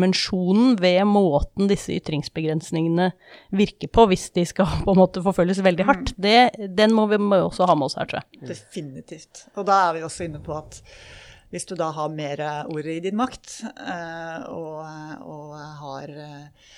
[0.00, 3.10] klassejussdimensjonen ved måten disse ytringsbegrensningene
[3.50, 6.20] virker på, hvis de skal på en måte forfølges veldig hardt, mm.
[6.22, 8.46] det, den må vi også ha med oss her, tror jeg.
[8.54, 9.46] Definitivt.
[9.56, 10.82] Og da er vi også inne på at
[11.50, 12.40] hvis du da har mer
[12.70, 14.86] ord i din makt, eh, og,
[15.26, 16.68] og har eh,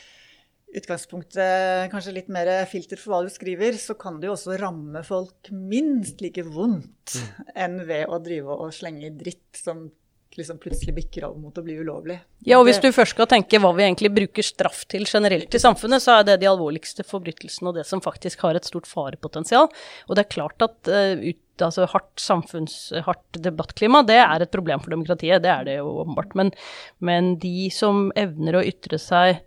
[0.72, 5.02] utgangspunktet kanskje litt mer filter for hva du skriver, så kan det jo også ramme
[5.04, 7.50] folk minst like vondt mm.
[7.66, 9.90] enn ved å drive og slenge dritt som
[10.38, 12.18] liksom plutselig bikker over mot å bli ulovlig.
[12.46, 15.60] Ja, og hvis du først skal tenke hva vi egentlig bruker straff til generelt i
[15.62, 19.70] samfunnet, så er det de alvorligste forbrytelsene og det som faktisk har et stort farepotensial.
[20.08, 22.76] Og det er klart at uh, ut, altså hardt samfunns,
[23.06, 25.44] hardt debattklima, det er et problem for demokratiet.
[25.44, 26.36] Det er det jo åpenbart.
[26.38, 26.52] Men,
[26.98, 29.42] men de som evner å ytre seg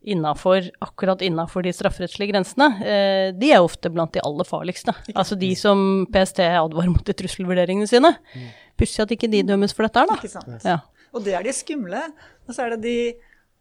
[0.00, 4.94] Innenfor, akkurat innafor de strafferettslige grensene, eh, de er ofte blant de aller farligste.
[5.12, 8.14] Altså de som PST advarer mot i trusselvurderingene sine.
[8.32, 8.46] Mm.
[8.80, 10.16] Pussig at ikke de dømmes for dette her, da.
[10.16, 10.64] Ikke sant.
[10.64, 10.78] Ja.
[11.12, 12.00] Og det er de skumle.
[12.46, 12.96] Og så er det de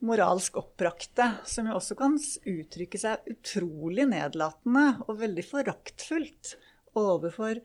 [0.08, 6.56] moralsk oppbrakte, som jo også kan uttrykke seg utrolig nedlatende og veldig foraktfullt
[7.00, 7.60] overfor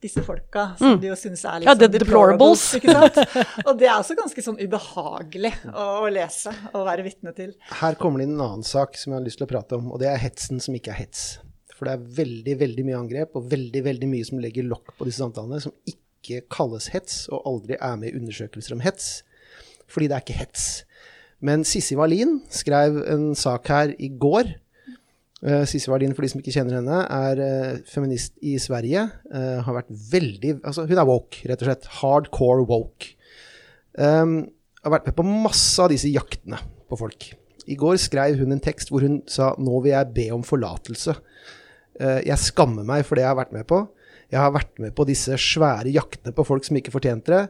[0.00, 1.00] disse folka, som mm.
[1.02, 2.64] de jo syns er litt ja, sånn deplorables.
[2.78, 3.20] Ikke sant?
[3.68, 7.54] Og det er også ganske sånn ubehagelig å, å lese og være vitne til.
[7.82, 9.92] Her kommer det inn en annen sak som jeg har lyst til å prate om,
[9.92, 11.24] og det er hetsen som ikke er hets.
[11.76, 15.08] For det er veldig, veldig mye angrep og veldig, veldig mye som legger lokk på
[15.08, 19.22] disse samtalene, som ikke ikke kalles hets, og aldri er med i undersøkelser om hets.
[19.90, 20.66] Fordi det er ikke hets.
[21.40, 24.52] Men Sissi Wallin skrev en sak her i går.
[25.40, 29.06] Uh, Sissi Wardin, for de som ikke kjenner henne, er uh, feminist i Sverige.
[29.32, 31.88] Uh, har vært veldig Altså, hun er woke, rett og slett.
[32.00, 33.14] Hardcore woke.
[33.96, 34.42] Um,
[34.84, 37.30] har vært med på masse av disse jaktene på folk.
[37.70, 41.16] I går skrev hun en tekst hvor hun sa 'Nå vil jeg be om forlatelse'.
[42.00, 43.84] jeg skammer meg for det jeg har vært med på.
[44.30, 47.42] Jeg har vært med på disse svære jaktene på folk som ikke fortjente det.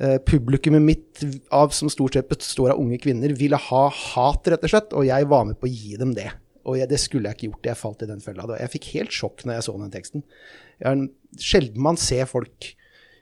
[0.00, 4.62] Eh, publikummet mitt, av, som stort sett består av unge kvinner, ville ha hat, rett
[4.64, 6.30] og slett, og jeg var med på å gi dem det.
[6.68, 7.70] Og jeg, det skulle jeg ikke gjort.
[7.70, 8.46] Jeg falt i den fella.
[8.60, 10.24] Jeg fikk helt sjokk når jeg så den teksten.
[10.82, 11.08] Jeg,
[11.40, 12.72] sjelden man ser folk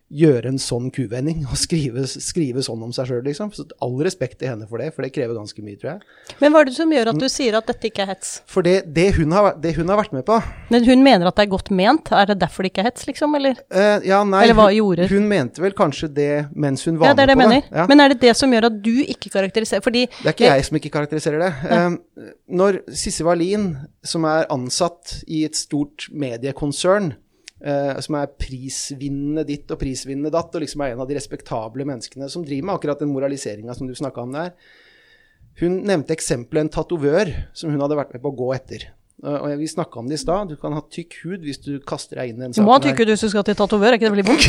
[0.09, 3.51] gjøre en sånn kuvending og skrive, skrive sånn om seg sjøl, liksom.
[3.53, 6.35] Så all respekt til henne for det, for det krever ganske mye, tror jeg.
[6.41, 8.31] Men hva er det som gjør at du sier at dette ikke er hets?
[8.49, 10.39] For det, det, hun, har, det hun, har, vært med på
[10.73, 12.13] Men hun mener at det er godt ment?
[12.15, 13.61] Er det derfor det ikke er hets, liksom, eller?
[13.69, 17.13] Uh, ja, nei, eller hva hun, gjorde hun mente vel kanskje det mens hun var
[17.13, 17.69] ja, det er med det på mener.
[17.69, 17.79] det.
[17.83, 17.87] Ja.
[17.91, 20.67] Men er det det som gjør at du ikke karakteriserer Fordi Det er ikke jeg
[20.69, 21.53] som ikke karakteriserer det.
[21.69, 23.71] Uh, når Sisse Wallin,
[24.05, 27.13] som er ansatt i et stort mediekonsern,
[27.59, 31.83] Uh, som er prisvinnende ditt og prisvinnende datt, og liksom er en av de respektable
[31.89, 34.53] menneskene som driver med akkurat den moraliseringa som du snakka om der.
[35.59, 38.87] Hun nevnte eksempelet en tatovør som hun hadde vært med på å gå etter.
[39.19, 40.53] Uh, og Vi snakka om det i stad.
[40.53, 42.63] Du kan ha tykk hud hvis du kaster deg inn i den saken.
[42.63, 44.47] Du må ha tykk hud hvis du skal til tatovør, er ikke det veldig vondt?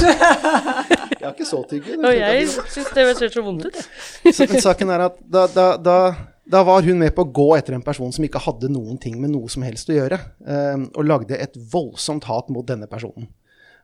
[1.18, 2.04] jeg har ikke så tykk hud.
[2.04, 3.80] Og jeg syns det ser så vondt ut,
[4.30, 4.62] jeg.
[4.70, 5.98] saken er at da, da, da
[6.50, 9.20] da var hun med på å gå etter en person som ikke hadde noen ting
[9.22, 10.18] med noe som helst å gjøre,
[10.50, 13.30] eh, og lagde et voldsomt hat mot denne personen.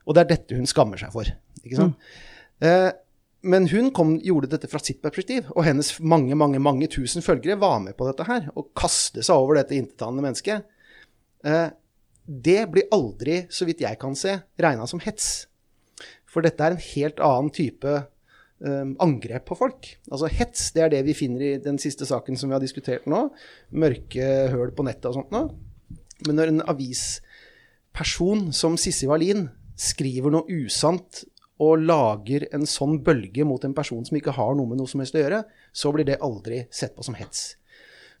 [0.06, 1.30] Og det er dette hun skammer seg for.
[1.62, 1.94] ikke sant?
[1.94, 2.66] Mm.
[2.66, 2.90] Eh,
[3.46, 7.58] men hun kom, gjorde dette fra sitt perspektiv, og hennes mange mange, mange tusen følgere
[7.62, 10.66] var med på dette her, og kastet seg over dette intetanende mennesket.
[11.46, 11.68] Eh,
[12.26, 15.46] det blir aldri, så vidt jeg kan se, regna som hets.
[16.26, 18.00] For dette er en helt annen type
[18.64, 19.88] angrep på folk.
[20.08, 23.04] Altså hets, det er det vi finner i den siste saken som vi har diskutert
[23.10, 23.26] nå.
[23.76, 25.42] Mørke høl på nettet og sånt nå.
[26.24, 31.26] Men når en avisperson som Sissi Wallin skriver noe usant
[31.60, 35.00] og lager en sånn bølge mot en person som ikke har noe med noe som
[35.00, 35.42] helst å gjøre,
[35.72, 37.54] så blir det aldri sett på som hets.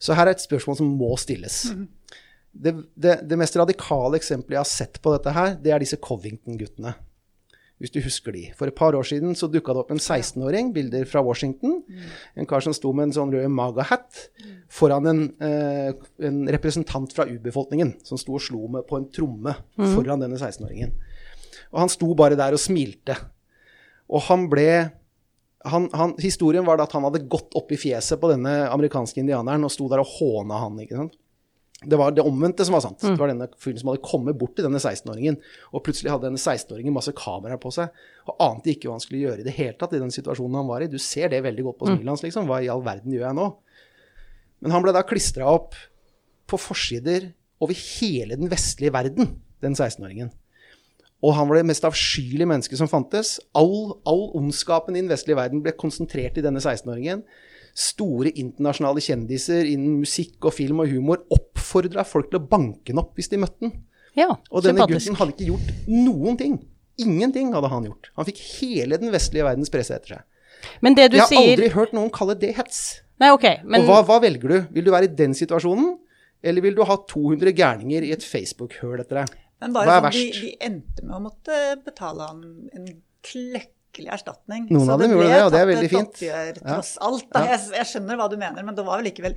[0.00, 1.62] Så her er et spørsmål som må stilles.
[1.72, 1.88] Mm.
[2.52, 6.00] Det, det, det mest radikale eksempelet jeg har sett på dette her, det er disse
[6.00, 6.94] Covington-guttene
[7.82, 8.42] hvis du husker de.
[8.56, 11.82] For et par år siden så dukka det opp en 16-åring, bilder fra Washington.
[12.36, 14.22] En kar som sto med en sånn rød maga-hat
[14.72, 15.92] foran en, eh,
[16.24, 19.90] en, representant fra urbefolkningen som sto og slo med på en tromme mm.
[19.92, 20.94] foran denne 16-åringen.
[21.74, 23.18] Og han sto bare der og smilte.
[24.08, 24.70] Og han ble
[25.66, 29.66] han, han, Historien var at han hadde gått opp i fjeset på denne amerikanske indianeren
[29.66, 30.78] og sto der og håna han.
[30.80, 31.16] ikke sant?
[31.84, 33.02] Det var det omvendte som var sant.
[33.04, 33.10] Mm.
[33.12, 35.36] Det var denne fyren som hadde kommet bort til denne 16-åringen,
[35.76, 37.92] og plutselig hadde denne 16-åringen masse kameraer på seg
[38.26, 40.70] og ante ikke hva han skulle gjøre i det hele tatt i den situasjonen han
[40.70, 40.88] var i.
[40.90, 41.92] Du ser det veldig godt på mm.
[41.92, 42.48] smilet hans, liksom.
[42.48, 43.50] Hva i all verden gjør jeg nå?
[44.64, 45.76] Men han ble da klistra opp
[46.48, 47.28] på forsider
[47.62, 50.32] over hele den vestlige verden, den 16-åringen.
[51.24, 53.36] Og han var det mest avskyelige mennesket som fantes.
[53.56, 57.24] All, all ondskapen i den vestlige verden ble konsentrert i denne 16-åringen
[57.76, 63.02] store internasjonale kjendiser innen musikk og film og humor oppfordra folk til å banke den
[63.02, 63.74] opp hvis de møtte den.
[64.16, 65.10] Ja, og denne sympatisk.
[65.10, 66.56] gutten hadde ikke gjort noen ting.
[67.04, 68.08] Ingenting hadde han gjort.
[68.16, 70.24] Han fikk hele den vestlige verdens presse etter seg.
[70.80, 71.52] Men det du Jeg har sier...
[71.52, 72.80] aldri hørt noen kalle det hets.
[73.20, 73.44] Nei, ok.
[73.64, 73.84] Men...
[73.84, 74.58] Og hva, hva, velger du?
[74.72, 75.98] Vil du være i den situasjonen,
[76.46, 79.36] eller vil du ha 200 gærninger i et Facebook-høl etter deg?
[79.60, 80.40] Men bare hva er sånn, verst?
[80.40, 82.42] De, de endte med å måtte betale han
[82.76, 82.90] en
[83.26, 84.66] klekk skikkelig erstatning.
[84.70, 86.10] Noen av dem gjorde det, og det er veldig fint.
[86.12, 87.04] Oppgjør, tross ja.
[87.08, 87.26] alt.
[87.32, 87.42] Da.
[87.50, 89.36] Jeg, jeg, skjønner hva du mener, men det var vel likevel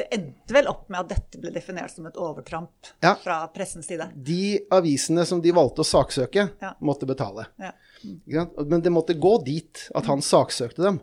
[0.00, 3.14] Det endte vel opp med at dette ble definert som et overtramp ja.
[3.22, 4.10] fra pressens side.
[4.14, 6.74] De avisene som de valgte å saksøke, ja.
[6.84, 7.48] måtte betale.
[8.04, 8.20] Mm.
[8.68, 11.00] Men det måtte gå dit at han saksøkte dem.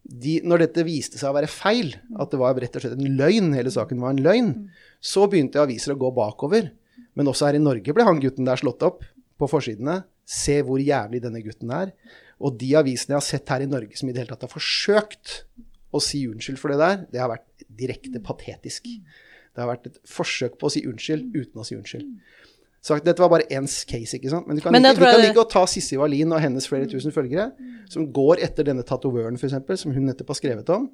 [0.00, 3.18] De, når dette viste seg å være feil, at det var rett og slett en
[3.20, 4.54] løgn, hele saken var en løgn,
[4.98, 6.72] så begynte aviser å gå bakover.
[7.18, 9.04] Men også her i Norge ble han gutten der slått opp
[9.40, 10.02] på forsidene.
[10.30, 11.92] Se hvor jævlig denne gutten er.
[12.40, 14.52] Og de avisene jeg har sett her i Norge som i det hele tatt har
[14.52, 15.42] forsøkt
[15.92, 18.86] å si unnskyld for det der, det har vært direkte patetisk.
[18.86, 22.06] Det har vært et forsøk på å si unnskyld uten å si unnskyld.
[22.80, 24.46] Så dette var bare ens case, ikke sant?
[24.48, 26.88] Men du kan, Men like, du kan like å ta Sissi Wallin og hennes flere
[26.88, 27.50] tusen følgere,
[27.92, 30.86] som går etter denne tatovøren, f.eks., som hun nettopp har skrevet om.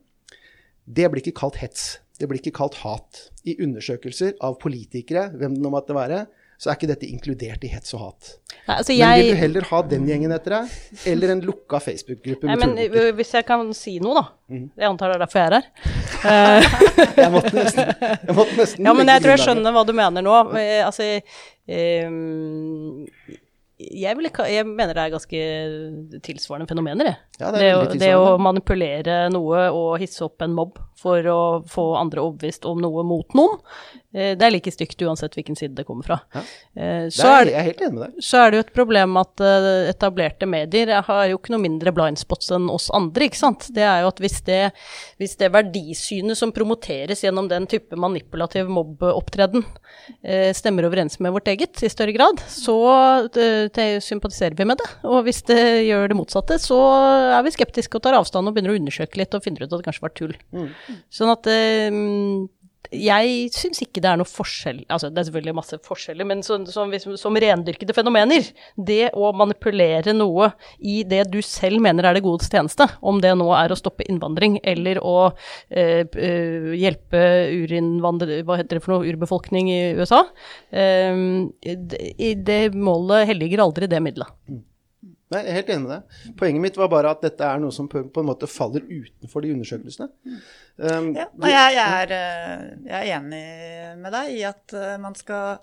[0.83, 2.01] Det blir ikke kalt hets.
[2.19, 3.29] Det blir ikke kalt hat.
[3.47, 6.25] I undersøkelser av politikere, hvem det nå måtte være,
[6.57, 8.31] så er ikke dette inkludert i hets og hat.
[8.67, 9.07] Nei, altså jeg...
[9.07, 10.77] Men vil du heller ha den gjengen etter deg,
[11.13, 13.17] eller en lukka Facebook-gruppe med tullebukker?
[13.21, 14.25] Hvis jeg kan si noe, da.
[14.53, 14.69] Mm.
[14.73, 15.67] Jeg antar det er derfor jeg er her.
[17.23, 20.25] jeg måtte nesten, jeg måtte nesten Ja, men jeg tror jeg skjønner hva du mener
[20.25, 20.39] nå.
[20.59, 21.11] Eh, altså,
[21.69, 23.05] um,
[23.77, 25.41] jeg, vil, jeg, mener det er ganske
[26.25, 27.19] tilsvarende fenomener, jeg.
[27.43, 27.61] Ja, det,
[27.93, 32.65] det, det, å manipulere noe og hisse opp en mobb for å få andre overbevist
[32.69, 33.61] om noe mot noen.
[34.17, 36.19] Eh, det er like stygt uansett hvilken side det kommer fra.
[36.33, 36.43] Ja.
[36.75, 38.25] Eh, så, er, jeg er helt enig med deg.
[38.25, 41.93] så er det jo et problem at uh, etablerte medier har jo ikke noe mindre
[41.97, 43.69] blindspots enn oss andre, ikke sant.
[43.77, 44.61] Det er jo at hvis det,
[45.21, 49.65] hvis det verdisynet som promoteres gjennom den type manipulativ mobbeopptreden,
[50.57, 52.77] stemmer overens med vårt eget i større grad, så
[54.05, 54.89] sympatiserer vi med det.
[55.09, 55.59] Og hvis det
[55.89, 56.79] gjør det motsatte, så
[57.37, 59.81] er vi skeptiske og tar avstand og begynner å undersøke litt og finner ut at
[59.81, 60.37] det kanskje var tull.
[60.55, 60.69] Mm.
[61.19, 61.51] Sånn at
[62.95, 66.67] jeg syns ikke det er noe forskjell Altså, det er selvfølgelig masse forskjeller, men som,
[66.71, 72.25] som, som, rendyrkede fenomener Det å manipulere noe i det du selv mener er det
[72.25, 75.17] godes tjeneste, om det nå er å stoppe innvandring eller å
[75.71, 77.23] eh, eh, hjelpe.
[78.47, 79.11] Hva heter det for noe?
[79.11, 80.23] Urbefolkning i USA.
[80.71, 81.21] Eh,
[81.63, 84.33] det, det målet helliger aldri det middelet.
[85.35, 86.19] Nei, jeg er helt enig med deg.
[86.39, 89.51] Poenget mitt var bare at dette er noe som på, en måte faller utenfor de
[89.57, 90.07] undersøkelsene.
[90.77, 93.43] Um, ja, jeg, jeg, er, eh, jeg, er, enig
[94.05, 95.59] med deg i at eh, man skal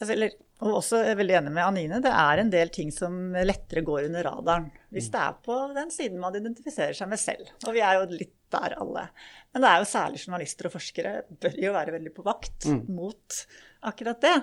[0.00, 0.32] eller,
[0.64, 2.00] Og også er veldig enig med Anine.
[2.04, 4.70] Det er en del ting som lettere går under radaren.
[4.92, 7.52] Hvis det er på den siden man identifiserer seg med selv.
[7.66, 9.06] Og vi er jo litt der alle.
[9.52, 12.82] Men det er jo særlig journalister og forskere bør jo være veldig på vakt mm.
[12.96, 13.40] mot
[13.88, 14.34] akkurat det.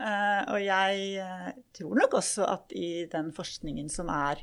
[0.00, 4.42] Uh, og jeg uh, tror nok også at i den forskningen som er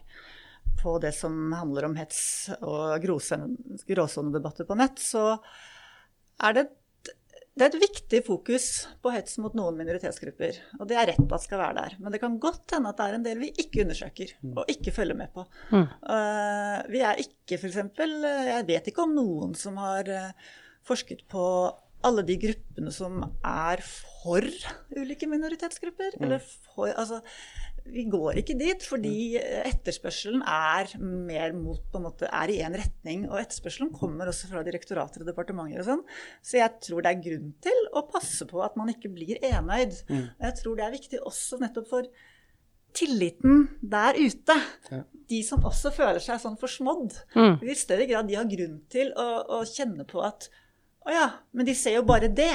[0.82, 2.24] på det som handler om hets
[2.60, 5.36] og gråsonedebatter på nett, så
[6.44, 6.64] er det,
[7.54, 8.66] det er et viktig fokus
[9.04, 10.58] på hets mot noen minoritetsgrupper.
[10.80, 11.96] Og det er rett at skal være der.
[12.02, 14.58] Men det kan godt hende at det er en del vi ikke undersøker mm.
[14.58, 15.46] og ikke følger med på.
[15.70, 15.86] Mm.
[16.10, 17.80] Uh, vi er ikke f.eks.
[18.02, 20.10] Jeg vet ikke om noen som har
[20.84, 21.46] forsket på
[22.08, 24.46] alle de gruppene som er for
[24.96, 26.18] ulike minoritetsgrupper.
[26.18, 26.26] Mm.
[26.26, 27.22] Eller for Altså,
[27.84, 32.76] vi går ikke dit fordi etterspørselen er mer mot på en måte, er i én
[32.80, 33.26] retning.
[33.30, 36.06] Og etterspørselen kommer også fra direktorater og departementer og sånn.
[36.46, 40.00] Så jeg tror det er grunn til å passe på at man ikke blir enøyd.
[40.08, 40.30] Mm.
[40.46, 42.08] Jeg tror det er viktig også nettopp for
[42.94, 44.58] tilliten der ute.
[45.30, 47.16] De som også føler seg sånn forsmådd.
[47.36, 47.56] Mm.
[47.66, 49.30] I større grad de har grunn til å,
[49.60, 50.48] å kjenne på at
[51.04, 52.54] å ja, men de ser jo bare det.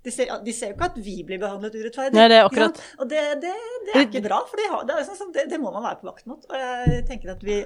[0.00, 2.16] De ser, de ser, jo ikke at vi blir behandlet urettferdig.
[2.16, 2.78] Nei, det er akkurat.
[3.02, 3.50] Og det, det,
[3.84, 6.46] det, er ikke bra, for det, sånn, det, må man være på vakt mot.
[6.48, 7.60] Og jeg tenker at vi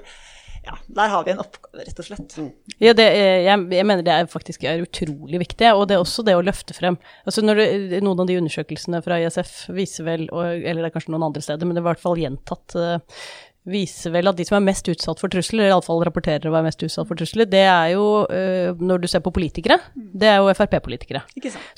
[0.65, 2.35] ja, der har vi en oppgave, rett og slett.
[2.41, 2.51] Mm.
[2.81, 6.25] Ja, det, jeg, jeg, mener det er faktisk er utrolig viktig, og det er også
[6.27, 6.97] det å løfte frem.
[7.29, 10.95] Altså når det, Noen av de undersøkelsene fra ISF viser vel, og, eller det er
[10.97, 13.21] kanskje noen andre steder, men det er i hvert fall gjentatt uh,
[13.65, 16.67] viser vel at de som er mest utsatt for trusler, eller iallfall rapporterer å være
[16.67, 20.43] mest utsatt for trusler, det er jo, øh, når du ser på politikere, det er
[20.43, 21.23] jo Frp-politikere.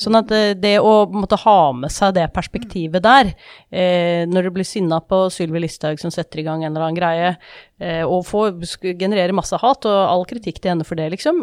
[0.03, 3.30] Sånn at øh, det å måtte ha med seg det perspektivet der,
[3.70, 6.99] øh, når du blir sinna på Sylvi Listhaug som setter i gang en eller annen
[6.99, 7.37] greie,
[8.09, 8.55] og får,
[8.97, 11.43] genererer masse hat, og all kritikk til henne for det, liksom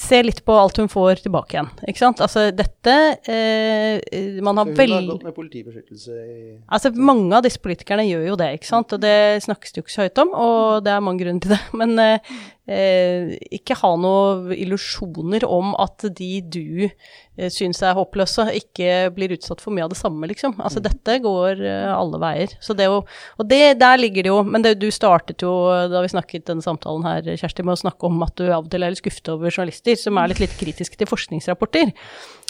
[0.00, 1.68] se litt på alt hun får tilbake igjen.
[1.90, 2.20] Ikke sant?
[2.24, 2.94] Altså dette
[3.28, 8.06] eh, Man har veldig Hun har gått med politibeskyttelse i Altså mange av disse politikerne
[8.08, 8.94] gjør jo det, ikke sant.
[8.96, 11.52] Og det snakkes det jo ikke så høyt om, og det er mange grunner til
[11.52, 11.60] det.
[11.76, 12.32] Men eh,
[12.70, 19.34] eh, ikke ha noen illusjoner om at de du eh, syns er håpløse, ikke blir
[19.36, 20.56] utsatt for mye av det samme, liksom.
[20.58, 20.86] Altså mm.
[20.86, 22.54] dette går eh, alle veier.
[22.62, 25.50] Så det å og det, der ligger det jo Men det, du startet jo,
[25.90, 28.70] da vi snakket denne samtalen her, Kjersti, med å snakke om at du av og
[28.72, 31.94] til er litt skuffet over journalister som er litt, litt kritiske til forskningsrapporter.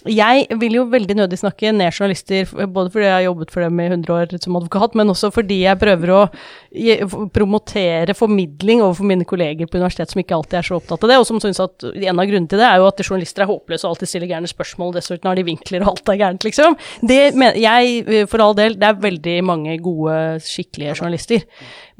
[0.08, 3.80] Jeg vil jo veldig nødig snakke ned journalister, både fordi jeg har jobbet for dem
[3.82, 6.20] i 100 år som advokat, men også fordi jeg prøver å
[7.34, 11.18] promotere formidling overfor mine kolleger på universitet som ikke alltid er så opptatt av det,
[11.20, 13.84] og som syns at en av grunnene til det er jo at journalister er håpløse
[13.84, 16.78] og alltid stiller gærne spørsmål, dessuten har de vinkler og alt er gærent, liksom.
[17.04, 21.44] Det mener jeg, for all del, det er veldig mange gode, skikkelige journalister.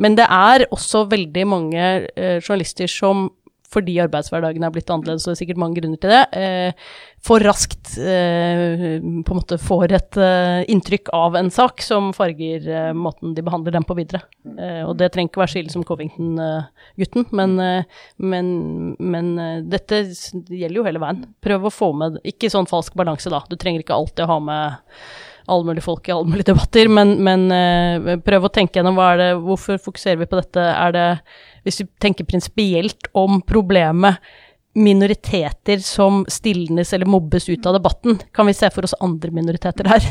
[0.01, 1.85] Men det er også veldig mange
[2.17, 3.29] eh, journalister som
[3.71, 6.89] fordi arbeidshverdagen er blitt annerledes, og det er sikkert mange grunner til det, eh,
[7.23, 12.67] for raskt eh, på en måte får et eh, inntrykk av en sak som farger
[12.67, 14.25] eh, måten de behandler den på videre.
[14.57, 18.53] Eh, og det trenger ikke være skille som Covington-gutten, men, eh, men,
[18.99, 19.33] men
[19.71, 21.27] dette gjelder jo hele veien.
[21.45, 23.43] Prøv å få med Ikke sånn falsk balanse, da.
[23.47, 24.97] Du trenger ikke alltid å ha med
[25.51, 28.99] alle mulige folk i alle mulige debatter, men, men prøv å tenke gjennom
[29.43, 31.07] hvorfor fokuserer vi på dette, er det
[31.67, 34.21] hvis vi tenker prinsipielt om problemet
[34.75, 39.89] minoriteter som stilnes eller mobbes ut av debatten, kan vi se for oss andre minoriteter
[39.91, 40.07] her.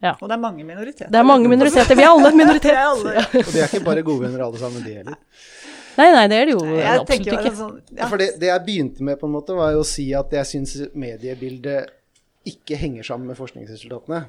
[0.00, 0.14] Ja.
[0.20, 1.10] Og det er mange minoriteter.
[1.10, 1.98] Det er mange minoriteter.
[1.98, 2.78] Vi er alle minoriteter.
[2.92, 3.24] alle.
[3.42, 5.18] Og de er ikke bare gode venner alle sammen, de heller.
[5.96, 7.52] Nei, nei, det er det jo jeg absolutt ikke.
[7.56, 8.06] Sånn, ja.
[8.06, 10.50] For det, det, jeg begynte med, på en måte, var jo å si at jeg
[10.52, 11.94] syns mediebildet
[12.46, 14.20] ikke henger sammen med forskningsresultatene.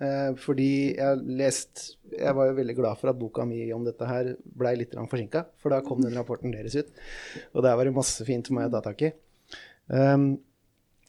[0.00, 3.84] Eh, fordi jeg leste, lest Jeg var jo veldig glad for at boka mi om
[3.84, 6.92] dette her blei litt forsinka, for da kom den rapporten deres ut.
[7.52, 9.10] Og der var det masse fint for meg å ta tak i.
[9.90, 10.38] Um,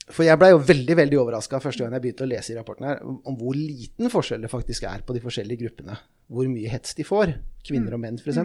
[0.08, 2.88] For jeg blei jo veldig veldig overraska første gang jeg begynte å lese i rapporten
[2.88, 5.98] her, om hvor liten forskjell det faktisk er på de forskjellige gruppene.
[6.32, 7.34] Hvor mye hets de får.
[7.68, 8.40] Kvinner og menn, f.eks.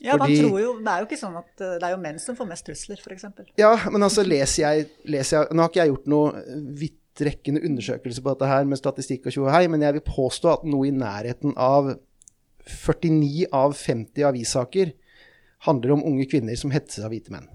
[0.00, 2.20] Ja, man tror jo, Det er jo ikke sånn at eh, det er jo menn
[2.22, 3.24] som får mest trusler, f.eks.
[3.58, 6.44] Ja, men altså leser jeg, leser jeg Nå har ikke jeg gjort noe
[7.18, 10.52] vidtrekkende undersøkelse på dette her med statistikk og tjo og hei, men jeg vil påstå
[10.52, 11.94] at noe i nærheten av
[12.68, 14.92] 49 av 50 avissaker
[15.66, 17.48] handler om unge kvinner som hetses av hvite menn.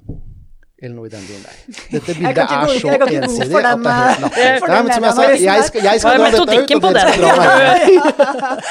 [0.83, 1.59] Eller noe i den duren der.
[1.93, 4.67] Dette bildet er så ensidig at det er helt eh, latterlig.
[4.67, 7.03] Nei, men som jeg sa, jeg skal, jeg skal dra dette ut, og dere det?
[7.13, 8.65] skal dra meg.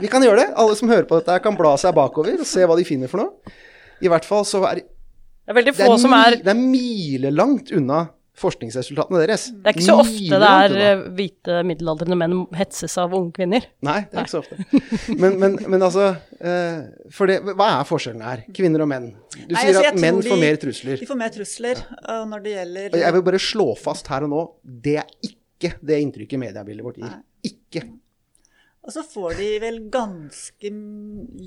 [0.00, 0.46] Vi kan gjøre det.
[0.62, 3.20] Alle som hører på dette, kan bla seg bakover og se hva de finner for
[3.26, 3.58] noe.
[4.00, 6.60] I hvert fall så er Det er veldig det er, som er mi- det er
[6.62, 8.00] milelangt unna
[8.40, 9.46] forskningsresultatene deres.
[9.52, 13.66] Det er ikke så ofte det er eh, hvite middelaldrende menn hetses av unge kvinner.
[13.86, 14.58] Nei, det er ikke så ofte.
[15.20, 16.06] Men, men, men altså
[16.40, 18.44] eh, For det, hva er forskjellen her?
[18.56, 19.10] Kvinner og menn.
[19.36, 21.00] Du Nei, sier altså, at menn de- får mer trusler.
[21.00, 22.20] De får mer trusler ja.
[22.30, 24.44] når det gjelder jeg vil bare slå fast her og nå,
[24.86, 27.16] det er ikke det inntrykket mediebildet vårt gir.
[27.50, 27.84] Ikke.
[28.80, 30.70] Og så får de vel ganske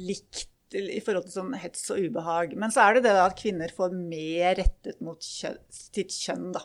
[0.10, 2.56] likt i forhold til sånn hets og ubehag.
[2.60, 6.52] Men så er det det da at kvinner får mer rettet mot kjøn, sitt kjønn,
[6.56, 6.64] da.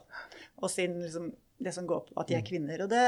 [0.62, 1.30] Og sin, liksom,
[1.62, 2.84] det som går på at de er kvinner.
[2.84, 3.04] Og det,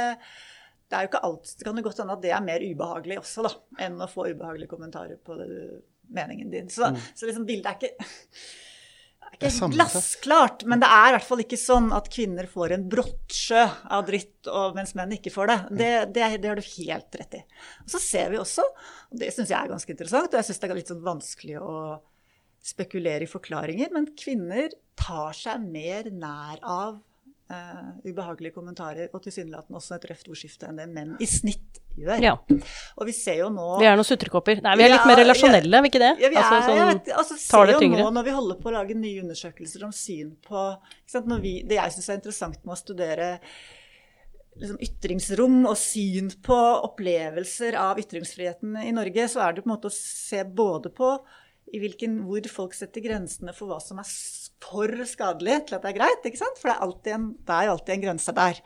[0.90, 3.20] det er jo ikke alt Det kan jo godt hende at det er mer ubehagelig
[3.22, 3.54] også, da,
[3.86, 5.50] enn å få ubehagelige kommentarer på det,
[6.10, 6.70] meningen din.
[6.72, 8.10] Så, så liksom bildet er ikke
[9.38, 12.74] det er ikke glassklart, men det er i hvert fall ikke sånn at kvinner får
[12.76, 13.62] en brottsjø
[13.96, 15.58] av dritt, og, mens menn ikke får det.
[15.70, 17.42] Det, det, det har du helt rett i.
[17.86, 18.66] Og så ser vi også,
[19.08, 21.56] og det syns jeg er ganske interessant, og jeg syns det er litt sånn vanskelig
[21.62, 21.76] å
[22.60, 26.98] spekulere i forklaringer, men kvinner tar seg mer nær av
[27.50, 32.22] eh, ubehagelige kommentarer og tilsynelatende også et røft ordskifte enn det menn i snitt gjør.
[32.22, 32.34] Ja.
[32.96, 34.62] Og vi ser jo nå Vi er noen sutrekopper.
[34.64, 35.24] Nei, vi er litt mer mer ja.
[35.24, 36.12] relasjonelle, er vi ikke det?
[36.22, 38.06] ja, vi er, Altså, jeg sånn, ja, altså, ser jo tyngre.
[38.06, 41.44] nå når vi holder på å lage nye undersøkelser om syn på ikke sant, når
[41.44, 43.28] vi, Det jeg syns er interessant med å studere
[44.60, 49.76] liksom, ytringsrom og syn på opplevelser av ytringsfriheten i Norge, så er det på en
[49.76, 51.14] måte å se både på
[51.70, 54.08] i hvilken, hvor folk setter grensene for hva som er
[54.60, 56.26] for skadelig til at det er greit.
[56.26, 56.58] ikke sant?
[56.60, 58.60] For det er, alltid en, det er jo alltid en grense der.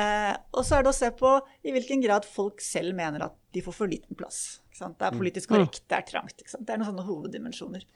[0.00, 1.34] Eh, og så er det å se på
[1.66, 4.60] i hvilken grad folk selv mener at de får for liten plass.
[4.68, 4.98] ikke sant?
[4.98, 6.36] Det er politisk korrekt, det er trangt.
[6.38, 6.66] ikke sant?
[6.66, 7.86] Det er noen sånne hoveddimensjoner.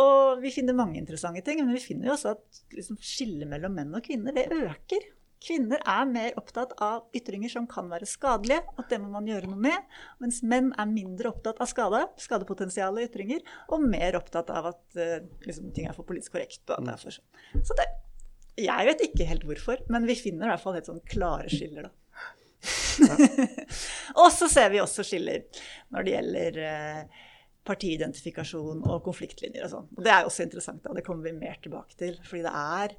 [0.00, 3.74] Og vi finner mange interessante ting, men vi finner jo også at liksom, skillet mellom
[3.74, 5.08] menn og kvinner det øker.
[5.40, 9.48] Kvinner er mer opptatt av ytringer som kan være skadelige, at det må man gjøre
[9.48, 9.86] noe med.
[10.20, 13.40] Mens menn er mindre opptatt av skade, skadepotensiale ytringer,
[13.72, 15.16] og mer opptatt av at uh,
[15.46, 16.60] liksom, ting er for politisk korrekt.
[16.68, 17.64] Og at det er for sånn.
[17.64, 17.88] Så det,
[18.60, 21.88] jeg vet ikke helt hvorfor, men vi finner i hvert fall helt sånn klare skiller,
[21.88, 21.96] da.
[24.20, 25.46] og så ser vi også skiller
[25.94, 27.20] når det gjelder uh,
[27.68, 29.88] partiidentifikasjon og konfliktlinjer og sånn.
[29.96, 30.94] Og Det er også interessant, da.
[30.96, 32.18] Det kommer vi mer tilbake til.
[32.26, 32.94] Fordi det er,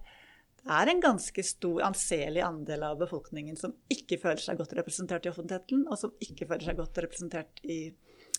[0.61, 5.25] det er en ganske stor, anselig andel av befolkningen som ikke føler seg godt representert
[5.25, 7.79] i offentligheten, og som ikke føler seg godt representert i,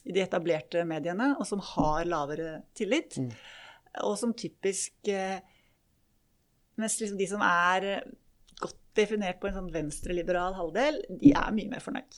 [0.07, 3.19] i de etablerte mediene, og som har lavere tillit.
[4.07, 5.43] Og som typisk eh,
[6.81, 7.85] Mens liksom de som er
[8.57, 12.17] godt definert på en sånn venstreliberal halvdel, de er mye mer fornøyd.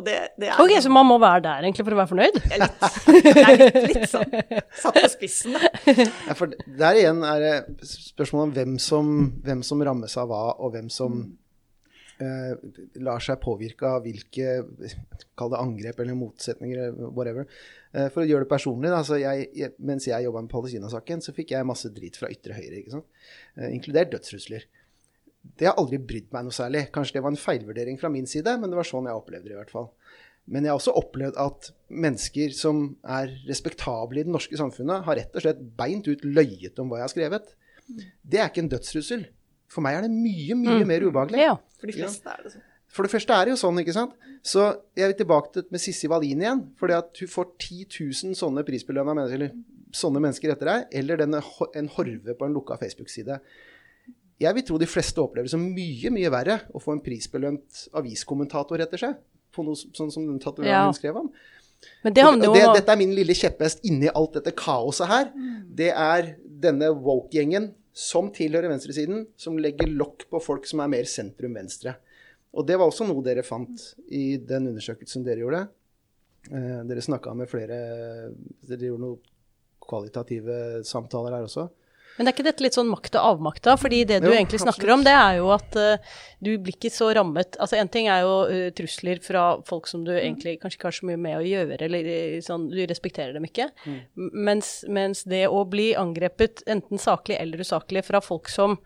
[0.00, 2.38] Og det, det er Ok, så man må være der egentlig for å være fornøyd?
[2.62, 2.86] litt,
[3.26, 4.32] jeg er litt, litt sånn
[4.80, 5.58] satt på spissen.
[5.58, 5.72] da.
[6.30, 9.12] Ja, for der igjen er det spørsmål om hvem som,
[9.44, 11.20] hvem som rammes av hva, og hvem som
[12.22, 12.54] eh,
[13.04, 14.60] lar seg påvirke av hvilke
[15.38, 17.46] Kall det angrep eller motsetninger, whatever.
[17.92, 21.24] Eh, for å gjøre det personlig, da, så jeg, jeg, mens jeg jobba med Palestina-saken,
[21.24, 23.08] så fikk jeg masse drit fra ytre høyre, ikke sant?
[23.56, 24.68] Eh, inkludert dødstrusler.
[25.40, 26.86] Det har aldri brydd meg noe særlig.
[26.94, 29.56] Kanskje det var en feilvurdering fra min side, men det var sånn jeg opplevde det
[29.56, 29.90] i hvert fall.
[30.50, 35.18] Men jeg har også opplevd at mennesker som er respektable i det norske samfunnet, har
[35.20, 37.52] rett og slett beint ut løyet om hva jeg har skrevet.
[38.22, 39.28] Det er ikke en dødstrussel.
[39.70, 41.44] For meg er det mye, mye mer ubehagelig.
[41.44, 41.54] Ja.
[41.78, 42.66] For de fleste er det sånn.
[42.90, 44.14] For det første er det jo sånn, ikke sant.
[44.42, 44.64] Så
[44.98, 46.62] jeg vil tilbake til med Sissi Wallin igjen.
[46.80, 47.84] Fordi at hun får 10
[48.26, 49.52] 000 sånne prisbelønna mennesker,
[49.94, 51.42] sånne mennesker etter deg, eller denne,
[51.78, 53.38] en horve på en lukka Facebook-side.
[54.40, 57.86] Jeg vil tro de fleste opplever det som mye, mye verre å få en prisbelønt
[58.00, 59.18] aviskommentator etter seg.
[59.52, 60.84] På noe sånn som den tatoveringen Ja.
[60.86, 61.30] hun skrev om.
[62.04, 65.08] Men det handler det, jo om dette er min lille kjepphest inni alt dette kaoset
[65.08, 65.30] her.
[65.74, 71.04] Det er denne woke-gjengen som tilhører venstresiden, som legger lokk på folk som er mer
[71.04, 71.94] sentrum-venstre.
[72.54, 75.68] Og det var også noe dere fant i den undersøkelsen dere gjorde.
[76.50, 78.32] Eh, dere snakka med flere
[78.66, 79.18] Dere gjorde noen
[79.84, 81.68] kvalitative samtaler her også.
[82.20, 83.78] Men det er ikke dette litt sånn makt og avmakt, da?
[83.80, 86.90] Fordi det du Jo, egentlig snakker om, det er jo at uh, du blir ikke
[86.92, 90.76] så rammet Altså en ting er jo uh, trusler fra folk som du egentlig kanskje
[90.76, 93.70] ikke har så mye med å gjøre, eller eh, sånn, du respekterer dem ikke.
[93.88, 94.28] Mm.
[94.50, 98.76] Mens, mens det å bli angrepet enten saklig eller usaklig fra folk som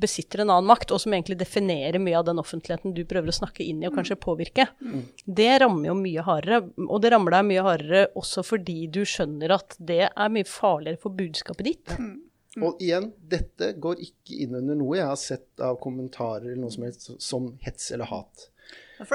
[0.00, 3.36] besitter en annen makt, og som egentlig definerer mye av den offentligheten du prøver å
[3.36, 5.02] snakke inn i og kanskje påvirke, mm.
[5.38, 6.62] det rammer jo mye hardere.
[6.86, 11.02] Og det rammer deg mye hardere også fordi du skjønner at det er mye farligere
[11.02, 11.98] for budskapet ditt.
[12.00, 12.16] Mm.
[12.64, 16.72] Og igjen, dette går ikke inn under noe jeg har sett av kommentarer eller noe
[16.72, 18.48] som helst som hets eller hat.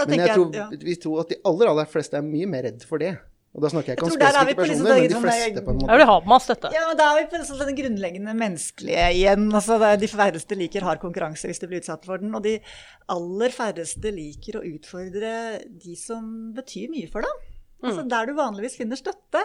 [0.06, 3.02] Men jeg tror, vi tror at de aller, aller fleste er mye mer redd for
[3.02, 3.16] det.
[3.52, 5.88] Og da snakker jeg ikke om spesifikke personer, men de fleste på en måte.
[5.92, 6.70] Jeg vil ha med oss dette.
[6.72, 9.48] Ja, men Da er vi på liksom den grunnleggende menneskelige igjen.
[9.60, 12.32] Altså, de færreste liker hard konkurranse hvis de blir utsatt for den.
[12.38, 12.54] Og de
[13.12, 15.34] aller færreste liker å utfordre
[15.84, 17.44] de som betyr mye for dem.
[17.84, 18.10] Altså, mm.
[18.16, 19.44] Der du vanligvis finner støtte.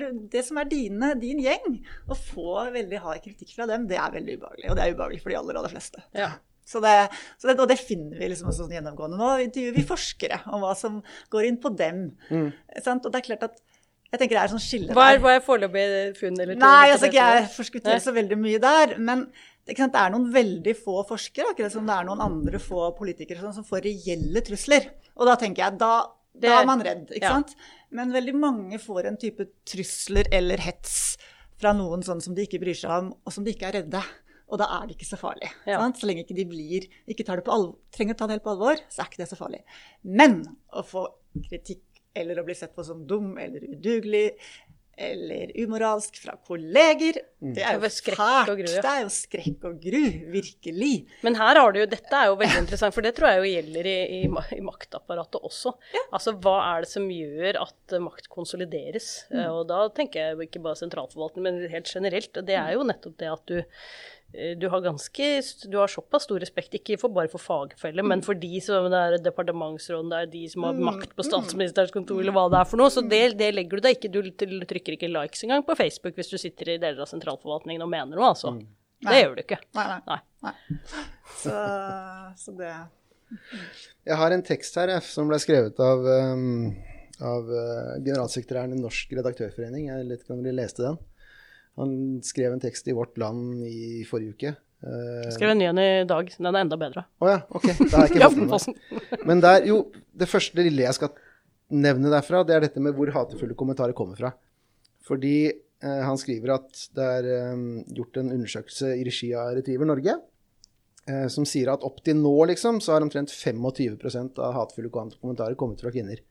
[0.00, 1.78] Du, det som er dine, din gjeng.
[2.10, 4.70] Å få veldig hard kritikk fra dem, det er veldig ubehagelig.
[4.72, 6.02] Og det er ubehagelig for de aller, aller fleste.
[6.18, 6.32] Ja.
[6.66, 6.94] Så det,
[7.38, 9.18] så det, og det finner vi liksom sånn gjennomgående.
[9.20, 10.98] Nå intervjuer vi forskere om hva som
[11.30, 12.08] går inn på dem.
[12.26, 12.48] Mm.
[12.50, 13.60] Og det er klart at
[14.06, 15.84] jeg tenker det er sånn skille Hva er, hva er foreløpig
[16.18, 16.38] funn?
[16.42, 18.96] Eller Nei, altså ikke jeg forskutterer så veldig mye der.
[19.02, 19.26] Men
[19.66, 23.56] det er noen veldig få forskere, akkurat som det er noen andre få politikere sånn,
[23.56, 24.92] som får reelle trusler.
[25.18, 25.94] Og da tenker jeg, da,
[26.38, 27.34] da er man redd, ikke ja.
[27.40, 27.56] sant?
[27.94, 31.16] Men veldig mange får en type trusler eller hets
[31.58, 34.02] fra noen sånn som de ikke bryr seg om, og som de ikke er redde.
[34.46, 35.50] Og da er det ikke så farlig.
[35.66, 35.80] Ja.
[35.98, 38.46] Så lenge ikke de blir, ikke tar det på alvor, trenger å ta det helt
[38.46, 39.64] på alvor, så er ikke det så farlig.
[40.06, 40.40] Men
[40.70, 41.08] å få
[41.48, 41.82] kritikk
[42.16, 44.30] eller å bli sett på som dum eller udugelig
[44.96, 47.18] eller umoralsk fra kolleger.
[47.44, 47.50] Mm.
[47.52, 48.52] Det er jo fælt.
[48.56, 50.00] Det er jo skrekk og gru,
[50.32, 50.94] virkelig.
[51.26, 53.50] Men her har du jo, dette er jo veldig interessant, for det tror jeg jo
[53.50, 54.22] gjelder i, i,
[54.56, 55.74] i maktapparatet også.
[55.92, 56.06] Ja.
[56.16, 59.10] Altså hva er det som gjør at makt konsolideres?
[59.28, 59.42] Mm.
[59.50, 62.44] Og da tenker jeg ikke bare sentralforvaltning, men helt generelt.
[62.48, 64.15] Det er jo nettopp det at du Eh,
[64.60, 65.26] du har ganske
[65.70, 68.08] Du har såpass stor respekt, ikke for bare for fagfeller, mm.
[68.10, 70.82] men for de som det er departementsråden, det er de som har mm.
[70.90, 71.28] makt på mm.
[71.30, 72.92] statsministerens kontor, eller hva det er for noe.
[72.92, 74.20] Så det, det legger du deg ikke Du
[74.68, 78.18] trykker ikke likes engang på Facebook hvis du sitter i deler av sentralforvaltningen og mener
[78.18, 78.52] noe, altså.
[78.56, 78.66] Mm.
[79.06, 79.60] Det gjør du ikke.
[79.76, 80.20] Nei, nei.
[80.46, 80.54] nei.
[81.36, 81.52] Så,
[82.38, 82.68] så, det
[84.06, 86.70] Jeg har en tekst her som ble skrevet av um,
[87.20, 89.88] av uh, generalsekretæren i Norsk redaktørforening.
[89.90, 90.98] Jeg vet ikke om dere leste den?
[91.80, 91.90] Han
[92.24, 94.54] skrev en tekst i Vårt Land i forrige uke.
[94.86, 96.30] Jeg skrev en ny en i dag.
[96.36, 97.06] Den er enda bedre.
[97.20, 97.66] Å oh, ja, ok.
[97.80, 99.78] Da har jeg ikke fått med Men der, jo,
[100.16, 101.12] det første lille jeg skal
[101.72, 104.32] nevne derfra, det er dette med hvor hatefulle kommentarer kommer fra.
[105.06, 107.66] Fordi eh, han skriver at det er eh,
[107.98, 110.16] gjort en undersøkelse i regi av Retriever Norge
[111.10, 115.58] eh, som sier at opp til nå, liksom, så har omtrent 25% av hatefulle kommentarer
[115.58, 116.22] kommet fra kvinner.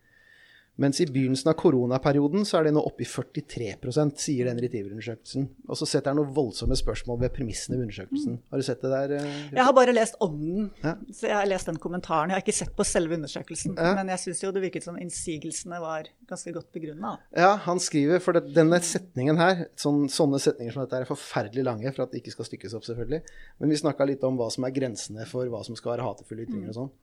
[0.81, 5.47] Mens i begynnelsen av koronaperioden så er det nå oppe i 43% sier den Retriever-undersøkelsen.
[5.69, 8.41] Og så setter han noen voldsomme spørsmål ved premissene ved undersøkelsen.
[8.51, 9.13] Har du sett det der?
[9.23, 10.67] Uh, jeg har bare lest om den.
[10.83, 10.97] Ja.
[11.15, 12.33] Så jeg har lest den kommentaren.
[12.33, 13.77] Jeg har ikke sett på selve undersøkelsen.
[13.79, 13.93] Ja.
[13.95, 17.15] Men jeg syns jo det virket som innsigelsene var ganske godt begrunna.
[17.31, 21.63] Ja, han skriver For det, denne setningen her, sånn, sånne setninger som dette er forferdelig
[21.69, 23.23] lange for at det ikke skal stykkes opp, selvfølgelig.
[23.63, 26.49] Men vi snakka litt om hva som er grensene for hva som skal være hatefulle
[26.49, 26.95] ytringer og sånn.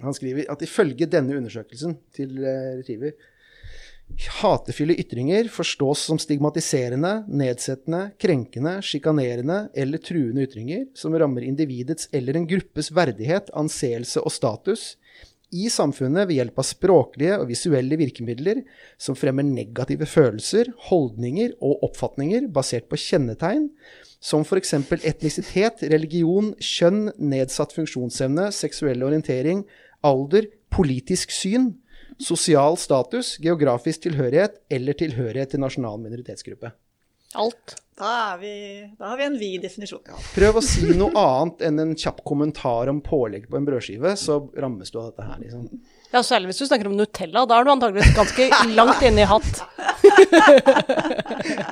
[0.00, 3.12] Han skriver at ifølge denne undersøkelsen til eh, Retriever
[4.42, 12.36] Hatefulle ytringer forstås som stigmatiserende, nedsettende, krenkende, sjikanerende eller truende ytringer som rammer individets eller
[12.36, 14.92] en gruppes verdighet, anseelse og status
[15.52, 18.62] i samfunnet ved hjelp av språklige og visuelle virkemidler
[19.00, 23.68] som fremmer negative følelser, holdninger og oppfatninger basert på kjennetegn
[24.22, 24.76] som f.eks.
[25.02, 29.64] etnisitet, religion, kjønn, nedsatt funksjonsevne, seksuell orientering,
[30.06, 31.72] alder, politisk syn,
[32.22, 36.72] sosial status, geografisk tilhørighet eller tilhørighet til nasjonal minoritetsgruppe.
[37.40, 37.76] Alt.
[37.98, 38.52] Da, vi,
[38.98, 40.02] da, har vi en vid definisjon.
[40.08, 44.14] Ja, prøv å si noe annet enn en kjapp kommentar om pålegg på en brødskive,
[44.20, 45.68] så rammes du av dette her, liksom.
[46.12, 47.46] Ja, særlig hvis du snakker om Nutella.
[47.48, 48.48] Da er du antakeligvis ganske
[48.78, 49.62] langt inne i hatt.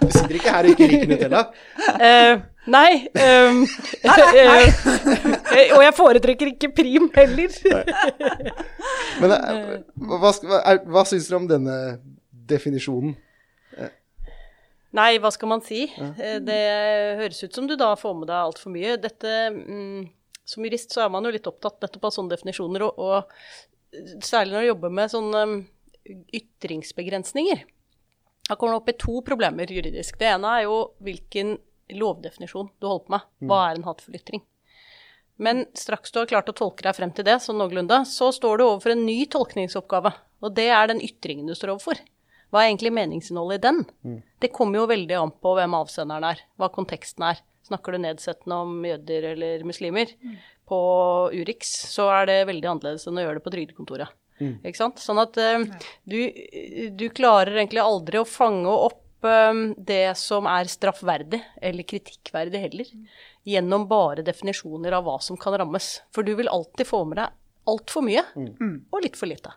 [0.01, 1.43] du sitter ikke her og ikke liker Nutella?
[2.01, 2.41] Uh,
[2.73, 2.93] nei.
[3.21, 3.67] Um,
[4.09, 4.65] uh,
[5.77, 7.53] og jeg foretrekker ikke prim heller.
[9.21, 9.75] Men uh,
[10.09, 11.77] hva, hva, hva syns dere om denne
[12.49, 13.19] definisjonen?
[14.97, 15.85] Nei, hva skal man si?
[15.87, 16.63] Det
[17.21, 18.97] høres ut som du da får med deg altfor mye.
[18.99, 20.09] Dette mm,
[20.49, 23.69] Som jurist så er man jo litt opptatt nettopp av sånne definisjoner, og, og
[24.25, 25.57] særlig når du jobber med sånne um,
[26.37, 27.65] ytringsbegrensninger.
[28.49, 30.19] Da kommer det opp i to problemer juridisk.
[30.19, 31.57] Det ene er jo hvilken
[31.95, 33.29] lovdefinisjon du holder på med.
[33.45, 33.67] Hva mm.
[33.67, 34.47] er en hatefull ytring?
[35.41, 38.59] Men straks du har klart å tolke deg frem til det, sånn noenlunde, så står
[38.59, 40.13] du overfor en ny tolkningsoppgave.
[40.45, 42.01] Og det er den ytringen du står overfor.
[42.51, 43.79] Hva er egentlig meningsinnholdet i den?
[44.05, 44.19] Mm.
[44.43, 47.41] Det kommer jo veldig an på hvem avsenderen er, hva konteksten er.
[47.71, 50.11] Snakker du nedsettende om jøder eller muslimer?
[50.21, 50.39] Mm
[50.71, 50.81] på
[51.35, 54.17] Urix, så er det veldig annerledes enn å gjøre det på trygdekontoret.
[54.41, 54.53] Mm.
[54.63, 55.03] Ikke sant?
[55.03, 55.65] Sånn at uh,
[56.09, 56.19] du,
[56.97, 62.93] du, klarer egentlig aldri å fange opp um, det som er straffverdig eller kritikkverdig heller,
[63.49, 65.91] gjennom bare definisjoner av hva som kan rammes.
[66.15, 67.37] For du vil alltid få med deg
[67.71, 69.53] altfor mye og litt for lite.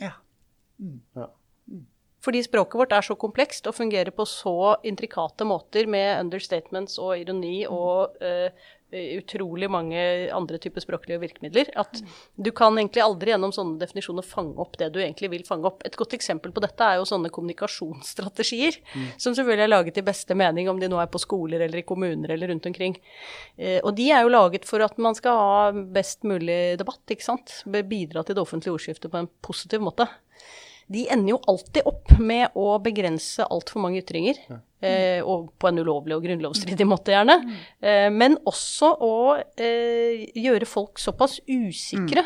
[0.00, 0.16] Ja.
[1.12, 1.28] Ja.
[2.24, 7.14] Fordi språket vårt er så komplekst og fungerer på så intrikate måter med understatements og
[7.20, 8.48] ironi og uh,
[8.88, 10.00] utrolig mange
[10.32, 12.00] andre typer språklige virkemidler, at
[12.40, 15.84] du kan egentlig aldri gjennom sånne definisjoner fange opp det du egentlig vil fange opp.
[15.84, 18.78] Et godt eksempel på dette er jo sånne kommunikasjonsstrategier,
[19.20, 21.86] som selvfølgelig er laget i beste mening, om de nå er på skoler eller i
[21.86, 22.96] kommuner eller rundt omkring.
[23.60, 27.28] Uh, og de er jo laget for at man skal ha best mulig debatt, ikke
[27.28, 27.60] sant.
[27.68, 30.08] Bidra til det offentlige ordskiftet på en positiv måte
[30.88, 34.40] de ender jo alltid opp med å begrense altfor mange ytringer.
[34.80, 37.38] Eh, og på en ulovlig og grunnlovsstridig måte, gjerne.
[37.82, 42.24] Eh, men også å eh, gjøre folk såpass usikre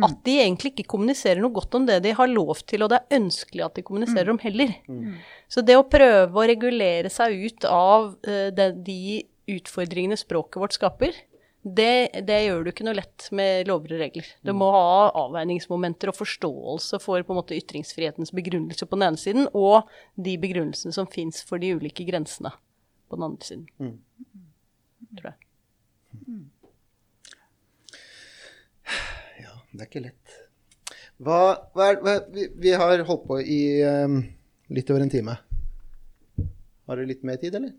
[0.00, 3.00] at de egentlig ikke kommuniserer noe godt om det de har lov til, og det
[3.02, 4.72] er ønskelig at de kommuniserer om heller.
[5.52, 9.20] Så det å prøve å regulere seg ut av eh, det, de
[9.52, 11.12] utfordringene språket vårt skaper,
[11.62, 14.30] det, det, gjør du ikke noe lett med lover og regler.
[14.42, 19.20] Du må ha avveiningsmomenter og forståelse for på en måte ytringsfrihetens begrunnelse på den ene
[19.20, 19.86] siden, og
[20.18, 22.50] de begrunnelsene som fins for de ulike grensene
[23.06, 23.68] på den andre siden.
[23.78, 23.94] Mm.
[25.20, 25.38] Tror jeg.
[29.44, 30.36] Ja, det er ikke lett.
[31.22, 31.40] Hva,
[31.76, 34.18] hva er, hva, vi, vi har holdt på i um,
[34.74, 35.38] litt over en time.
[36.90, 37.76] Har du litt mer tid, eller?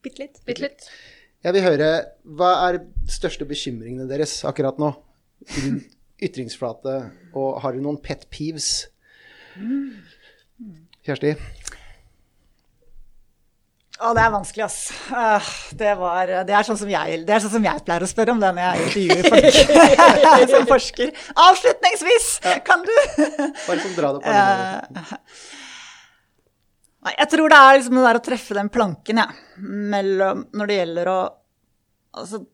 [0.00, 0.38] Bitte litt.
[0.46, 0.86] Bitte litt.
[1.40, 1.88] Jeg vil høre,
[2.36, 4.90] hva er de største bekymringene deres akkurat nå?
[5.54, 5.78] Din
[6.20, 6.98] ytringsflate,
[7.32, 8.90] og har du noen pet peeves?
[11.06, 11.32] Kjersti?
[14.00, 14.76] Å, det er vanskelig, ass.
[15.08, 15.48] Uh,
[15.80, 18.36] det, var, det, er sånn som jeg, det er sånn som jeg pleier å spørre
[18.36, 21.16] om det når jeg intervjuer folk som forsker.
[21.48, 22.30] Avslutningsvis,
[22.68, 24.36] kan du Bare sånn dra det på
[27.00, 29.28] Nei, jeg tror det er liksom det der å treffe den planken, ja.
[29.60, 31.20] Mellom Når det gjelder å
[32.20, 32.44] Altså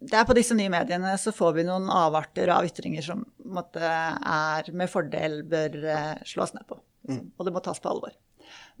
[0.00, 3.20] det er på disse nye mediene så får vi noen avarter av ytringer som
[3.52, 5.76] måtte, er med fordel bør
[6.24, 6.78] slås ned på.
[7.04, 7.26] Liksom.
[7.36, 8.14] Og det må tas på alvor.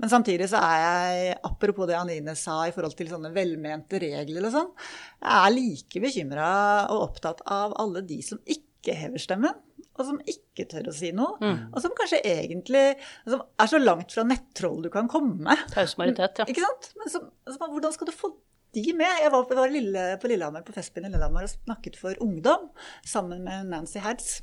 [0.00, 4.48] Men samtidig så er jeg, apropos det Anine sa i forhold til sånne velmente regler
[4.48, 4.72] og sånn,
[5.20, 6.50] jeg er like bekymra
[6.94, 9.58] og opptatt av alle de som ikke hever stemmen
[10.00, 11.36] og som ikke tør å si noe.
[11.42, 11.58] Mm.
[11.74, 12.84] Og som kanskje egentlig
[13.28, 15.56] som er så langt fra nettroll du kan komme.
[15.74, 16.46] Taus majoritet, ja.
[16.50, 16.92] Ikke sant?
[17.00, 18.32] Men som, som, hvordan skal du få
[18.76, 19.10] de med?
[19.24, 22.70] Jeg var, var lille, på Lillehammer på Festspinn i Lillehammer og snakket for ungdom
[23.06, 24.40] sammen med Nancy Hertz.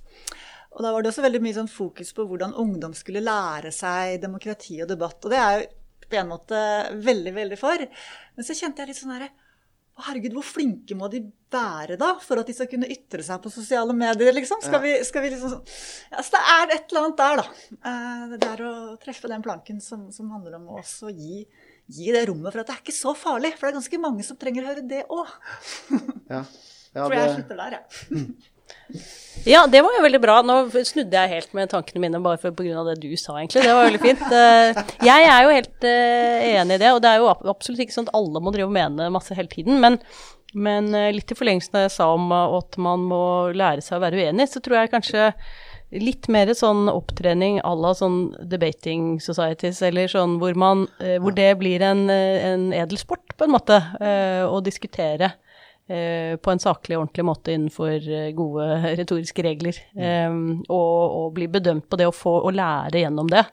[0.75, 4.19] Og da var det også veldig mye sånn fokus på hvordan ungdom skulle lære seg
[4.21, 5.17] demokrati og debatt.
[5.23, 5.69] Og det er jeg
[6.07, 6.59] på en måte
[7.03, 7.81] veldig, veldig for.
[8.38, 9.31] Men så kjente jeg litt sånn herre
[10.05, 11.23] Herregud, hvor flinke må de
[11.53, 14.59] være da, for at de skal kunne ytre seg på sosiale medier, liksom?
[14.61, 17.95] Skal vi, skal vi liksom ja, Så det er et eller annet der, da.
[18.33, 21.45] Det der å treffe den planken som, som handler om å også gi,
[21.87, 23.55] gi, det rommet for at det er ikke så farlig.
[23.55, 25.33] For det er ganske mange som trenger å høre det òg.
[26.29, 26.43] Ja.
[26.93, 28.21] Ja, Tror jeg slutter der, jeg.
[28.21, 28.53] Ja.
[29.47, 30.39] Ja, det var jo veldig bra.
[30.45, 30.55] Nå
[30.86, 32.84] snudde jeg helt med tankene mine bare pga.
[32.89, 33.63] det du sa, egentlig.
[33.63, 34.26] Det var veldig fint.
[34.28, 37.95] Eh, jeg er jo helt eh, enig i det, og det er jo absolutt ikke
[37.95, 39.80] sånn at alle må drive og mene masse hele tiden.
[39.84, 39.99] Men,
[40.53, 43.24] men eh, litt i forlengelsen av det jeg sa om at man må
[43.55, 45.32] lære seg å være uenig, så tror jeg kanskje
[45.95, 50.84] litt mer sånn opptrening à la sånn debating societies, eller sånn hvor, man,
[51.24, 53.78] hvor det blir en, en edel sport, på en måte,
[54.51, 55.32] å diskutere
[55.88, 58.65] på en saklig og ordentlig måte innenfor eh, gode
[58.99, 59.77] retoriske regler.
[59.95, 63.45] Um, og, og, bli bedømt på det og få å lære gjennom det.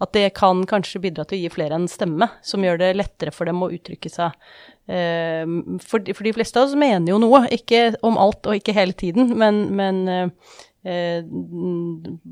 [0.00, 3.34] At det kan kanskje bidra til å gi flere en stemme, som gjør det lettere
[3.34, 4.36] for dem å uttrykke seg.
[4.88, 8.76] Um, for, for, de fleste av oss mener jo noe, ikke om alt og ikke
[8.76, 11.22] hele tiden, men, men uh, i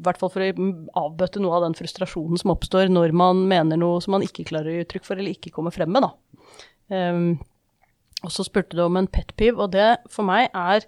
[0.02, 0.70] hvert fall for å
[1.04, 4.72] avbøte noe av den frustrasjonen som oppstår når man mener noe som man ikke klarer
[4.72, 6.16] å gi uttrykk for, eller ikke kommer frem med, da.
[6.90, 7.36] Um,
[8.24, 10.86] og så spurte du om en pet piv, og det for meg er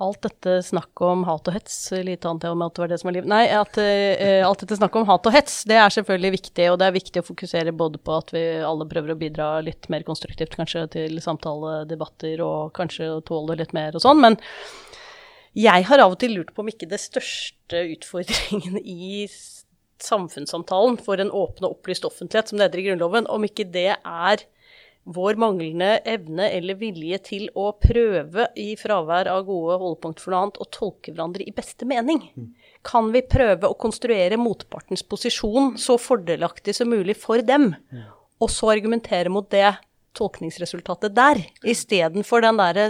[0.00, 1.74] alt dette snakket om hat og hets
[2.06, 3.28] Lite annet om at det var det som var livet.
[3.28, 6.78] Nei, at uh, alt dette snakket om hat og hets, det er selvfølgelig viktig, og
[6.80, 10.06] det er viktig å fokusere både på at vi alle prøver å bidra litt mer
[10.08, 14.40] konstruktivt kanskje til samtaledebatter, og kanskje tåle litt mer og sånn, men
[15.58, 19.26] jeg har av og til lurt på om ikke det største utfordringen i
[20.00, 23.90] samfunnssamtalen for en åpen og opplyst offentlighet, som det heter i Grunnloven, om ikke det
[23.98, 24.44] er
[25.14, 30.46] vår manglende evne eller vilje til å prøve, i fravær av gode holdepunkt for noe
[30.46, 32.22] annet, å tolke hverandre i beste mening.
[32.86, 37.72] Kan vi prøve å konstruere motpartens posisjon så fordelaktig som mulig for dem,
[38.40, 39.68] og så argumentere mot det
[40.16, 42.88] tolkningsresultatet der, istedenfor den derre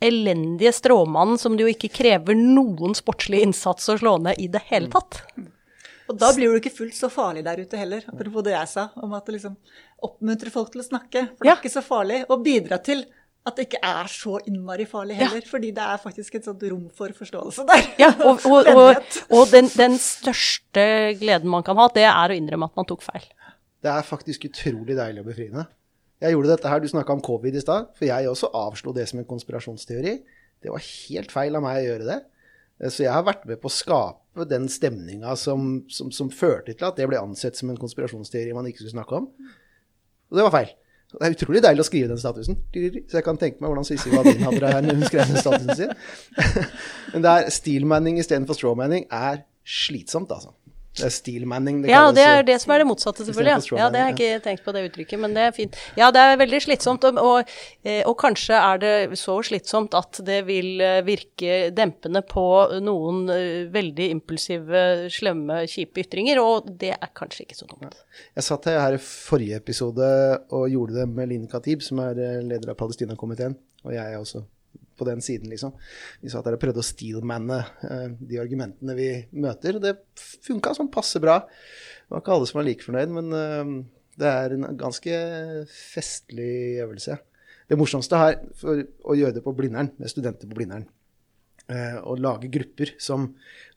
[0.00, 4.62] elendige stråmannen som det jo ikke krever noen sportslig innsats å slå ned i det
[4.70, 5.22] hele tatt.
[6.10, 8.88] Og da blir det ikke fullt så farlig der ute heller, apropos det jeg sa,
[8.98, 9.54] om at liksom
[10.06, 11.26] oppmuntrer folk til å snakke.
[11.36, 13.04] For det er ikke så farlig Og bidra til
[13.48, 15.44] at det ikke er så innmari farlig heller.
[15.48, 17.86] Fordi det er faktisk et sånt rom for forståelse der.
[18.02, 20.84] Ja, og, og, og, og den, den største
[21.20, 23.24] gleden man kan ha, det er å innrømme at man tok feil.
[23.80, 25.64] Det er faktisk utrolig deilig og befriende.
[26.20, 29.06] Jeg gjorde dette her, Du snakka om covid i stad, for jeg også avslo det
[29.08, 30.18] som en konspirasjonsteori.
[30.60, 32.18] Det var helt feil av meg å gjøre det.
[32.92, 36.86] Så jeg har vært med på å skape den stemninga som, som, som førte til
[36.88, 39.30] at det ble ansett som en konspirasjonsteori man ikke skulle snakke om.
[40.30, 40.70] Og det var feil.
[41.10, 42.58] Det er utrolig deilig å skrive den statusen.
[42.70, 45.42] Så jeg kan tenke meg hvordan Sissi Wadin hadde det her når hun skrev den
[45.42, 45.94] statusen sin.
[47.12, 50.54] Men det er steelmanning istedenfor strawmanning er slitsomt, altså.
[50.98, 53.70] Det er steelmanning det Ja, det er det som er det motsatte, selvfølgelig.
[53.70, 55.78] Ja, ja det har jeg ikke tenkt på det uttrykket, men det er fint.
[55.98, 57.52] Ja, det er veldig slitsomt, og, og,
[57.86, 62.44] eh, og kanskje er det så slitsomt at det vil eh, virke dempende på
[62.82, 64.84] noen eh, veldig impulsive,
[65.14, 68.02] slemme, kjipe ytringer, og det er kanskje ikke så dumt.
[68.34, 70.06] Jeg satt her i forrige episode
[70.50, 73.54] og gjorde det med Line Khatib, som er leder av Palestina-komiteen,
[73.86, 74.42] og jeg er også
[75.00, 75.72] på den siden, liksom.
[76.20, 79.80] Vi satt der og prøvde å steelmanne eh, de argumentene vi møter.
[79.82, 79.96] Det
[80.46, 81.40] funka sånn passe bra.
[81.46, 83.74] Det var ikke alle som var like fornøyd, men eh,
[84.20, 85.18] det er en ganske
[85.72, 86.52] festlig
[86.84, 87.18] øvelse.
[87.70, 90.88] Det morsomste her, for å gjøre det på Blindern, med studenter på Blindern,
[91.70, 93.30] eh, å lage grupper som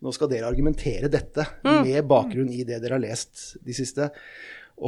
[0.04, 4.10] Nå skal dere argumentere dette med bakgrunn i det dere har lest de siste.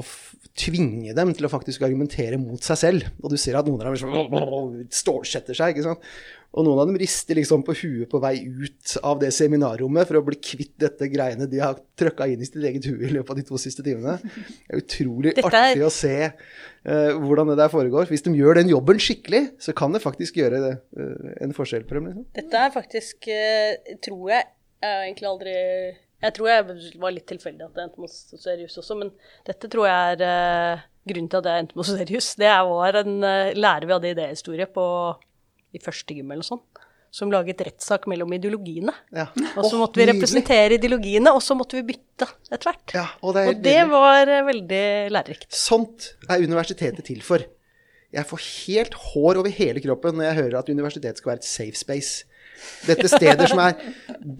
[0.01, 0.15] F
[0.55, 3.07] tvinge dem til å faktisk argumentere mot seg selv.
[3.21, 5.73] Og du ser at noen av dem liksom, stålsetter seg.
[5.75, 6.05] ikke sant?
[6.55, 10.21] Og noen av dem rister liksom på huet på vei ut av det seminarrommet for
[10.21, 13.33] å bli kvitt dette greiene de har trøkka inn i sitt eget hue i løpet
[13.33, 14.15] av de to siste timene.
[14.23, 18.07] Det er utrolig er- artig å se uh, hvordan det der foregår.
[18.07, 21.83] Hvis de gjør den jobben skikkelig, så kan det faktisk gjøre det, uh, en forskjell
[21.89, 22.07] for dem.
[22.13, 22.25] liksom.
[22.39, 24.45] Dette er faktisk, uh, tror jeg
[24.85, 25.53] Jeg har egentlig aldri
[26.25, 29.11] Jeg tror jeg var litt tilfeldig at jeg endte med Serius også, men
[29.47, 32.31] dette tror jeg er eh, grunnen til at jeg endte med Serius.
[32.39, 34.85] Det var en uh, lærer vi hadde idéhistorie på
[35.75, 36.83] i første gym eller noe sånt,
[37.15, 38.93] som laget rettssak mellom ideologiene.
[39.15, 39.27] Ja.
[39.55, 42.95] Og så måtte vi representere ideologiene, og så måtte vi bytte etter hvert.
[42.95, 45.51] Ja, og det og det var eh, veldig lærerikt.
[45.55, 47.43] Sånt er universitetet til for.
[48.15, 51.49] Jeg får helt hår over hele kroppen når jeg hører at universitetet skal være et
[51.49, 52.23] safe space.
[52.85, 53.73] Dette steder som er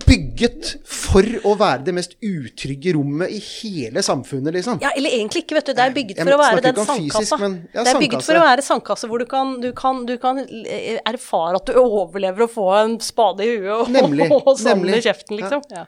[0.05, 4.79] bygget for å være det mest utrygge rommet i hele samfunnet, liksom.
[4.83, 5.73] Ja, eller egentlig ikke, vet du.
[5.77, 7.21] Det er bygget for å være den sandkassa.
[7.21, 8.29] fysisk, men- ja, det er bygget sandkasse.
[8.29, 11.79] for å være sandkasse hvor du kan, du, kan, du kan eh, erfare at du
[11.81, 15.65] overlever å få en spade i huet og, Nemlig, og sand i kjeften, liksom.
[15.73, 15.85] Ja.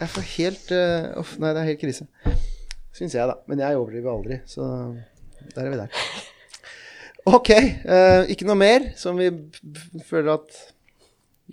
[0.00, 2.06] Jeg får helt uh, Uff, nei, det er helt krise.
[2.96, 3.36] Syns jeg, da.
[3.50, 4.66] Men jeg overdriver aldri, så
[5.54, 6.04] der er vi der.
[7.30, 7.50] Ok.
[7.84, 9.28] Uh, ikke noe mer som vi
[10.08, 10.60] føler at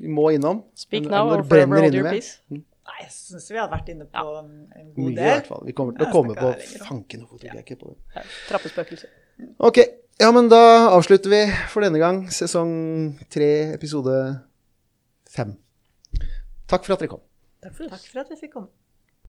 [0.02, 0.64] vi må innom?
[0.78, 2.20] Speak now or forever hold your med?
[2.20, 2.40] peace.
[2.88, 4.42] Nei, jeg syns vi har vært inne på ja.
[4.42, 5.64] en god Mye, i hvert fall.
[5.68, 6.52] Vi kommer til å komme på.
[6.88, 7.98] Fanken, hvorfor tok jeg ikke på det?
[8.16, 9.16] Ja, Trappespøkelser.
[9.68, 9.82] Ok.
[10.18, 10.62] Ja, men da
[10.96, 12.72] avslutter vi for denne gang sesong
[13.30, 14.16] tre, episode
[15.30, 15.54] fem.
[16.72, 17.22] Takk for at dere kom.
[17.62, 18.72] Takk for Takk for at vi fikk komme.